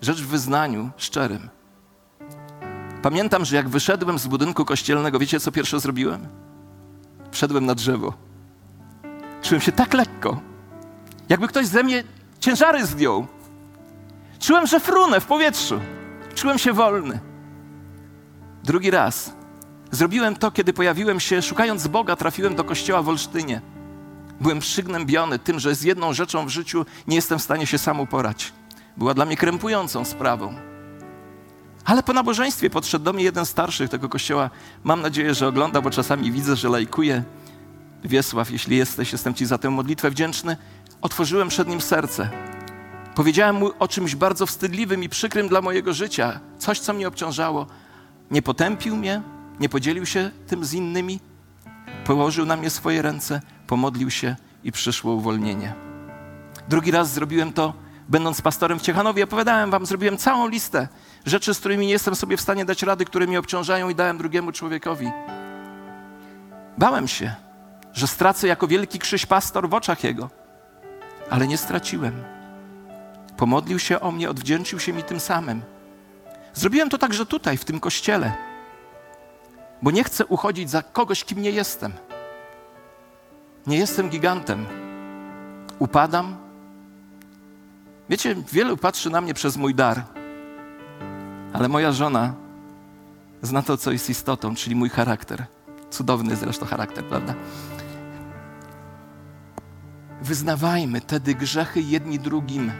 Rzecz 0.02 0.22
w 0.22 0.28
wyznaniu 0.28 0.90
szczerym. 0.98 1.50
Pamiętam, 3.02 3.46
że 3.46 3.56
jak 3.56 3.70
wyszedłem 3.70 4.20
z 4.20 4.28
budynku 4.28 4.66
kościelnego, 4.66 5.20
wiecie 5.20 5.40
co 5.40 5.52
pierwsze 5.52 5.80
zrobiłem? 5.80 6.47
Wszedłem 7.32 7.66
na 7.66 7.76
drzewo. 7.76 8.14
Czułem 9.42 9.62
się 9.62 9.72
tak 9.72 9.94
lekko, 9.94 10.42
jakby 11.30 11.48
ktoś 11.48 11.68
ze 11.68 11.84
mnie 11.84 12.04
ciężary 12.40 12.86
zdjął. 12.86 13.28
Czułem, 14.40 14.68
że 14.68 14.80
frunę 14.80 15.20
w 15.20 15.26
powietrzu. 15.26 15.80
Czułem 16.36 16.58
się 16.58 16.74
wolny. 16.74 17.20
Drugi 18.64 18.92
raz 18.92 19.38
zrobiłem 19.92 20.36
to, 20.36 20.52
kiedy 20.52 20.74
pojawiłem 20.74 21.20
się, 21.20 21.42
szukając 21.42 21.88
Boga, 21.88 22.16
trafiłem 22.16 22.56
do 22.56 22.64
kościoła 22.64 23.02
w 23.02 23.10
Olsztynie. 23.10 23.62
Byłem 24.42 24.60
przygnębiony 24.60 25.40
tym, 25.40 25.60
że 25.60 25.76
z 25.76 25.84
jedną 25.84 26.14
rzeczą 26.14 26.46
w 26.46 26.50
życiu 26.50 26.86
nie 27.08 27.16
jestem 27.16 27.40
w 27.40 27.42
stanie 27.42 27.68
się 27.68 27.78
sam 27.78 28.00
uporać. 28.00 28.54
Była 28.98 29.14
dla 29.14 29.26
mnie 29.26 29.38
krępującą 29.38 30.06
sprawą. 30.06 30.54
Ale 31.88 32.04
po 32.04 32.14
nabożeństwie 32.14 32.70
podszedł 32.70 33.06
do 33.06 33.14
mnie 33.14 33.24
jeden 33.24 33.46
starszych 33.46 33.90
tego 33.90 34.10
kościoła. 34.10 34.50
Mam 34.84 35.02
nadzieję, 35.02 35.34
że 35.34 35.48
ogląda, 35.48 35.82
bo 35.82 35.90
czasami 35.90 36.32
widzę, 36.32 36.56
że 36.56 36.70
lajkuje. 36.70 37.24
Wiesław, 38.04 38.52
jeśli 38.52 38.78
jesteś, 38.78 39.12
jestem 39.12 39.34
Ci 39.34 39.46
za 39.46 39.58
tę 39.58 39.70
modlitwę 39.70 40.12
wdzięczny. 40.12 40.58
Otworzyłem 41.02 41.50
przed 41.50 41.68
nim 41.68 41.82
serce. 41.82 42.30
Powiedziałem 43.16 43.56
mu 43.56 43.72
o 43.80 43.88
czymś 43.88 44.16
bardzo 44.16 44.46
wstydliwym 44.46 45.04
i 45.04 45.10
przykrym 45.10 45.48
dla 45.48 45.62
mojego 45.62 45.94
życia, 45.94 46.40
coś, 46.58 46.80
co 46.80 46.94
mnie 46.94 47.08
obciążało. 47.08 47.68
Nie 48.32 48.42
potępił 48.42 48.96
mnie, 48.96 49.22
nie 49.60 49.70
podzielił 49.70 50.06
się 50.06 50.32
tym 50.48 50.66
z 50.66 50.74
innymi, 50.74 51.20
położył 52.06 52.46
na 52.46 52.58
mnie 52.58 52.70
swoje 52.70 53.02
ręce, 53.02 53.42
pomodlił 53.68 54.12
się 54.12 54.36
i 54.64 54.72
przyszło 54.72 55.14
uwolnienie. 55.14 55.74
Drugi 56.70 56.92
raz 56.92 57.14
zrobiłem 57.14 57.54
to, 57.54 57.74
będąc 58.10 58.42
pastorem 58.42 58.80
w 58.80 58.82
Ciechanowie, 58.82 59.24
opowiadałem 59.24 59.72
wam, 59.72 59.86
zrobiłem 59.86 60.18
całą 60.18 60.48
listę 60.48 60.88
rzeczy, 61.28 61.54
z 61.54 61.60
którymi 61.60 61.86
nie 61.86 61.92
jestem 61.92 62.16
sobie 62.16 62.38
w 62.38 62.42
stanie 62.42 62.66
dać 62.66 62.84
rady, 62.84 63.06
które 63.06 63.28
mnie 63.28 63.40
obciążają 63.40 63.90
i 63.90 63.96
dałem 63.96 64.18
drugiemu 64.18 64.52
człowiekowi. 64.52 65.12
Bałem 66.78 67.08
się, 67.08 67.36
że 67.94 68.08
stracę 68.08 68.48
jako 68.48 68.68
wielki 68.68 69.00
krzyż 69.00 69.26
pastor 69.26 69.70
w 69.70 69.74
oczach 69.74 70.04
jego, 70.04 70.30
ale 71.30 71.48
nie 71.48 71.58
straciłem. 71.58 72.24
Pomodlił 73.38 73.80
się 73.80 74.00
o 74.00 74.12
mnie, 74.12 74.30
odwdzięczył 74.30 74.80
się 74.80 74.94
mi 74.94 75.04
tym 75.04 75.20
samym. 75.20 75.62
Zrobiłem 76.54 76.90
to 76.90 76.98
także 76.98 77.26
tutaj, 77.26 77.58
w 77.58 77.66
tym 77.66 77.80
kościele, 77.80 78.34
bo 79.82 79.92
nie 79.92 80.04
chcę 80.04 80.26
uchodzić 80.26 80.70
za 80.70 80.82
kogoś, 80.82 81.24
kim 81.24 81.42
nie 81.42 81.52
jestem. 81.52 81.94
Nie 83.68 83.78
jestem 83.78 84.10
gigantem. 84.10 84.66
Upadam. 85.80 86.38
Wiecie, 88.10 88.36
wielu 88.52 88.78
patrzy 88.78 89.10
na 89.10 89.22
mnie 89.22 89.34
przez 89.34 89.58
mój 89.58 89.76
dar, 89.76 90.17
ale 91.54 91.68
moja 91.68 91.92
żona 91.92 92.34
zna 93.42 93.62
to, 93.62 93.78
co 93.78 93.92
jest 93.92 94.10
istotą, 94.10 94.56
czyli 94.56 94.76
mój 94.76 94.90
charakter. 94.90 95.46
Cudowny 95.90 96.36
zresztą 96.36 96.66
charakter, 96.66 97.06
prawda? 97.06 97.34
Wyznawajmy 100.22 101.02
tedy 101.02 101.36
grzechy 101.36 101.82
jedni 101.82 102.20
drugim. 102.20 102.72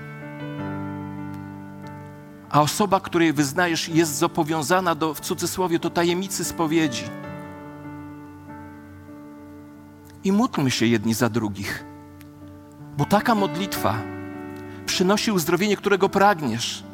A 2.50 2.62
osoba, 2.62 3.00
której 3.00 3.34
wyznajesz, 3.34 3.90
jest 3.90 4.16
zobowiązana 4.16 4.96
do, 4.96 5.14
w 5.14 5.20
cudzysłowie, 5.20 5.80
do 5.80 5.90
tajemnicy 5.90 6.46
spowiedzi. 6.46 7.04
I 10.24 10.32
módlmy 10.32 10.72
się 10.72 10.86
jedni 10.86 11.14
za 11.14 11.30
drugich, 11.30 11.86
bo 12.98 13.06
taka 13.06 13.36
modlitwa 13.36 13.96
przynosi 14.86 15.32
uzdrowienie, 15.32 15.78
którego 15.78 16.10
pragniesz. 16.10 16.87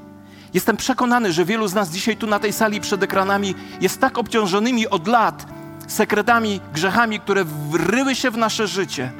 Jestem 0.54 0.78
przekonany, 0.78 1.34
że 1.34 1.46
wielu 1.46 1.68
z 1.68 1.74
nas 1.74 1.90
dzisiaj 1.90 2.18
tu 2.18 2.28
na 2.28 2.40
tej 2.40 2.54
sali 2.54 2.82
przed 2.82 3.04
ekranami 3.04 3.56
jest 3.82 4.02
tak 4.02 4.18
obciążonymi 4.18 4.88
od 4.88 5.08
lat 5.08 5.46
sekretami, 5.88 6.62
grzechami, 6.74 7.20
które 7.20 7.46
wryły 7.46 8.16
się 8.16 8.32
w 8.32 8.38
nasze 8.38 8.68
życie 8.68 9.12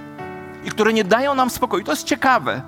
i 0.66 0.70
które 0.70 0.94
nie 0.94 1.04
dają 1.04 1.36
nam 1.36 1.50
spokoju. 1.50 1.84
To 1.84 1.92
jest 1.92 2.04
ciekawe, 2.04 2.62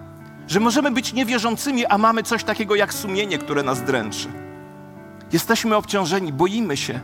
że 0.48 0.60
możemy 0.60 0.92
być 0.92 1.14
niewierzącymi, 1.14 1.86
a 1.86 1.98
mamy 1.98 2.24
coś 2.24 2.44
takiego 2.44 2.76
jak 2.76 2.94
sumienie, 2.94 3.38
które 3.38 3.64
nas 3.64 3.84
dręczy. 3.84 4.28
Jesteśmy 5.32 5.76
obciążeni, 5.76 6.34
boimy 6.34 6.78
się, 6.78 7.00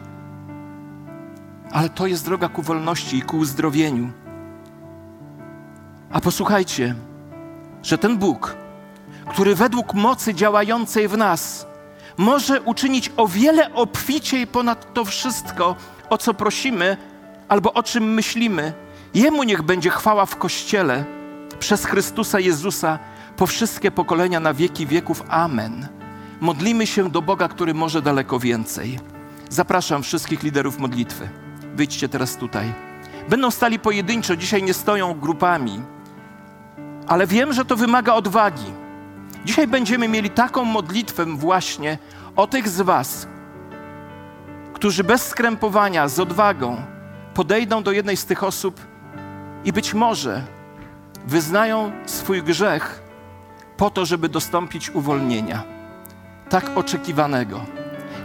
ale 1.71 1.89
to 1.89 2.07
jest 2.07 2.25
droga 2.25 2.49
ku 2.49 2.61
wolności 2.61 3.17
i 3.17 3.21
ku 3.21 3.37
uzdrowieniu. 3.37 4.11
A 6.11 6.21
posłuchajcie, 6.21 6.95
że 7.83 7.97
ten 7.97 8.17
Bóg, 8.17 8.55
który 9.29 9.55
według 9.55 9.93
mocy 9.93 10.33
działającej 10.33 11.07
w 11.07 11.17
nas 11.17 11.67
może 12.17 12.61
uczynić 12.61 13.11
o 13.17 13.27
wiele 13.27 13.73
obficiej 13.73 14.47
ponad 14.47 14.93
to 14.93 15.05
wszystko, 15.05 15.75
o 16.09 16.17
co 16.17 16.33
prosimy 16.33 16.97
albo 17.47 17.73
o 17.73 17.83
czym 17.83 18.13
myślimy. 18.13 18.73
Jemu 19.13 19.43
niech 19.43 19.61
będzie 19.61 19.89
chwała 19.89 20.25
w 20.25 20.35
Kościele 20.35 21.05
przez 21.59 21.85
Chrystusa 21.85 22.39
Jezusa 22.39 22.99
po 23.37 23.47
wszystkie 23.47 23.91
pokolenia 23.91 24.39
na 24.39 24.53
wieki 24.53 24.87
wieków. 24.87 25.23
Amen. 25.29 25.87
Modlimy 26.39 26.87
się 26.87 27.09
do 27.09 27.21
Boga, 27.21 27.47
który 27.47 27.73
może 27.73 28.01
daleko 28.01 28.39
więcej. 28.39 28.99
Zapraszam 29.49 30.03
wszystkich 30.03 30.43
liderów 30.43 30.79
modlitwy. 30.79 31.29
Wyjdźcie 31.75 32.09
teraz 32.09 32.37
tutaj. 32.37 32.73
Będą 33.29 33.51
stali 33.51 33.79
pojedynczo, 33.79 34.35
dzisiaj 34.35 34.63
nie 34.63 34.73
stoją 34.73 35.13
grupami, 35.13 35.81
ale 37.07 37.27
wiem, 37.27 37.53
że 37.53 37.65
to 37.65 37.75
wymaga 37.75 38.13
odwagi. 38.13 38.80
Dzisiaj 39.45 39.67
będziemy 39.67 40.07
mieli 40.07 40.29
taką 40.29 40.65
modlitwę 40.65 41.25
właśnie 41.25 41.97
o 42.35 42.47
tych 42.47 42.69
z 42.69 42.81
Was, 42.81 43.27
którzy 44.73 45.03
bez 45.03 45.27
skrępowania, 45.27 46.07
z 46.07 46.19
odwagą 46.19 46.81
podejdą 47.33 47.83
do 47.83 47.91
jednej 47.91 48.17
z 48.17 48.25
tych 48.25 48.43
osób 48.43 48.81
i 49.65 49.73
być 49.73 49.93
może 49.93 50.43
wyznają 51.27 51.91
swój 52.05 52.43
grzech 52.43 53.01
po 53.77 53.89
to, 53.89 54.05
żeby 54.05 54.29
dostąpić 54.29 54.89
uwolnienia, 54.89 55.63
tak 56.49 56.77
oczekiwanego. 56.77 57.65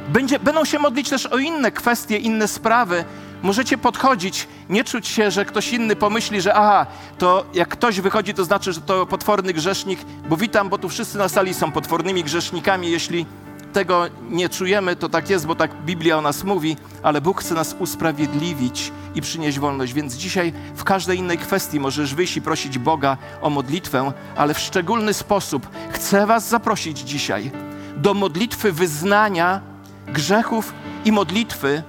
Będzie, 0.08 0.38
będą 0.38 0.64
się 0.64 0.78
modlić 0.78 1.10
też 1.10 1.26
o 1.26 1.38
inne 1.38 1.70
kwestie, 1.70 2.18
inne 2.18 2.48
sprawy. 2.48 3.04
Możecie 3.42 3.78
podchodzić, 3.78 4.48
nie 4.68 4.84
czuć 4.84 5.08
się, 5.08 5.30
że 5.30 5.44
ktoś 5.44 5.72
inny 5.72 5.96
pomyśli, 5.96 6.40
że 6.40 6.54
aha, 6.54 6.86
to 7.18 7.46
jak 7.54 7.68
ktoś 7.68 8.00
wychodzi, 8.00 8.34
to 8.34 8.44
znaczy, 8.44 8.72
że 8.72 8.80
to 8.80 9.06
potworny 9.06 9.52
grzesznik, 9.52 10.00
bo 10.28 10.36
witam, 10.36 10.68
bo 10.68 10.78
tu 10.78 10.88
wszyscy 10.88 11.18
na 11.18 11.28
sali 11.28 11.54
są 11.54 11.72
potwornymi 11.72 12.24
grzesznikami, 12.24 12.90
jeśli 12.90 13.26
tego 13.72 14.04
nie 14.30 14.48
czujemy, 14.48 14.96
to 14.96 15.08
tak 15.08 15.30
jest, 15.30 15.46
bo 15.46 15.54
tak 15.54 15.74
Biblia 15.84 16.18
o 16.18 16.20
nas 16.20 16.44
mówi, 16.44 16.76
ale 17.02 17.20
Bóg 17.20 17.40
chce 17.40 17.54
nas 17.54 17.76
usprawiedliwić 17.78 18.92
i 19.14 19.20
przynieść 19.20 19.58
wolność. 19.58 19.92
Więc 19.92 20.14
dzisiaj 20.14 20.52
w 20.76 20.84
każdej 20.84 21.18
innej 21.18 21.38
kwestii 21.38 21.80
możesz 21.80 22.14
wyjść 22.14 22.36
i 22.36 22.42
prosić 22.42 22.78
Boga 22.78 23.16
o 23.42 23.50
modlitwę, 23.50 24.12
ale 24.36 24.54
w 24.54 24.58
szczególny 24.58 25.14
sposób 25.14 25.68
chcę 25.90 26.26
Was 26.26 26.48
zaprosić 26.48 26.98
dzisiaj 26.98 27.50
do 27.96 28.14
modlitwy 28.14 28.72
wyznania 28.72 29.60
grzechów 30.06 30.74
i 31.04 31.12
modlitwy 31.12 31.82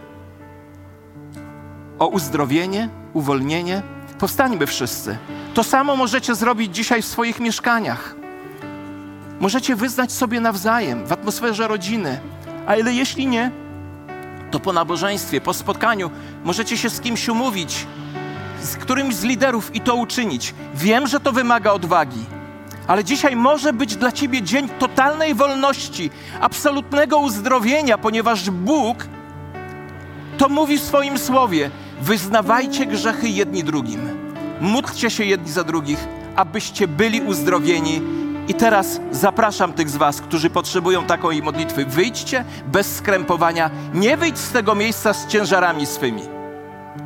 o 2.00 2.08
uzdrowienie, 2.08 2.90
uwolnienie. 3.14 3.82
Powstańmy 4.20 4.68
wszyscy. 4.68 5.18
To 5.54 5.64
samo 5.64 5.96
możecie 5.96 6.36
zrobić 6.36 6.76
dzisiaj 6.76 7.02
w 7.02 7.06
swoich 7.06 7.40
mieszkaniach. 7.40 8.16
Możecie 9.40 9.76
wyznać 9.76 10.12
sobie 10.12 10.40
nawzajem 10.40 11.06
w 11.06 11.12
atmosferze 11.12 11.68
rodziny, 11.68 12.20
a 12.68 12.76
ile 12.76 12.94
jeśli 12.94 13.28
nie, 13.28 13.52
to 14.52 14.60
po 14.60 14.74
nabożeństwie, 14.74 15.42
po 15.42 15.54
spotkaniu 15.54 16.10
możecie 16.44 16.78
się 16.78 16.90
z 16.90 17.02
kimś 17.02 17.30
umówić, 17.30 17.88
z 18.62 18.76
którymś 18.76 19.16
z 19.16 19.24
liderów 19.24 19.76
i 19.76 19.82
to 19.82 19.96
uczynić. 19.96 20.54
Wiem, 20.76 21.08
że 21.08 21.20
to 21.20 21.32
wymaga 21.32 21.72
odwagi, 21.72 22.26
ale 22.88 23.04
dzisiaj 23.04 23.36
może 23.36 23.74
być 23.74 23.96
dla 23.96 24.12
Ciebie 24.12 24.42
dzień 24.42 24.70
totalnej 24.70 25.36
wolności, 25.36 26.10
absolutnego 26.42 27.18
uzdrowienia, 27.18 27.98
ponieważ 27.98 28.50
Bóg 28.50 29.08
to 30.38 30.50
mówi 30.50 30.78
w 30.78 30.84
swoim 30.84 31.18
słowie: 31.18 31.72
wyznawajcie 32.02 32.86
grzechy 32.86 33.30
jedni 33.30 33.64
drugim, 33.64 34.02
módlcie 34.62 35.10
się 35.10 35.26
jedni 35.26 35.52
za 35.52 35.64
drugich, 35.64 36.08
abyście 36.36 36.88
byli 36.88 37.22
uzdrowieni 37.22 38.02
i 38.48 38.54
teraz 38.54 39.00
zapraszam 39.12 39.74
tych 39.74 39.90
z 39.90 39.98
Was, 39.98 40.22
którzy 40.22 40.50
potrzebują 40.50 41.04
takiej 41.04 41.44
modlitwy. 41.44 41.86
Wyjdźcie 41.86 42.46
bez 42.68 42.96
skrępowania. 42.96 43.70
Nie 43.94 44.18
wyjdź 44.18 44.38
z 44.38 44.52
tego 44.52 44.76
miejsca 44.76 45.14
z 45.14 45.28
ciężarami 45.28 45.86
swymi. 45.86 46.22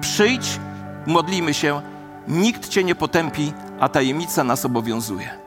Przyjdź, 0.02 0.60
modlimy 1.08 1.54
się. 1.54 1.82
Nikt 2.28 2.70
Cię 2.70 2.84
nie 2.84 2.96
potępi, 2.96 3.54
a 3.80 3.90
tajemnica 3.90 4.44
nas 4.44 4.66
obowiązuje. 4.66 5.41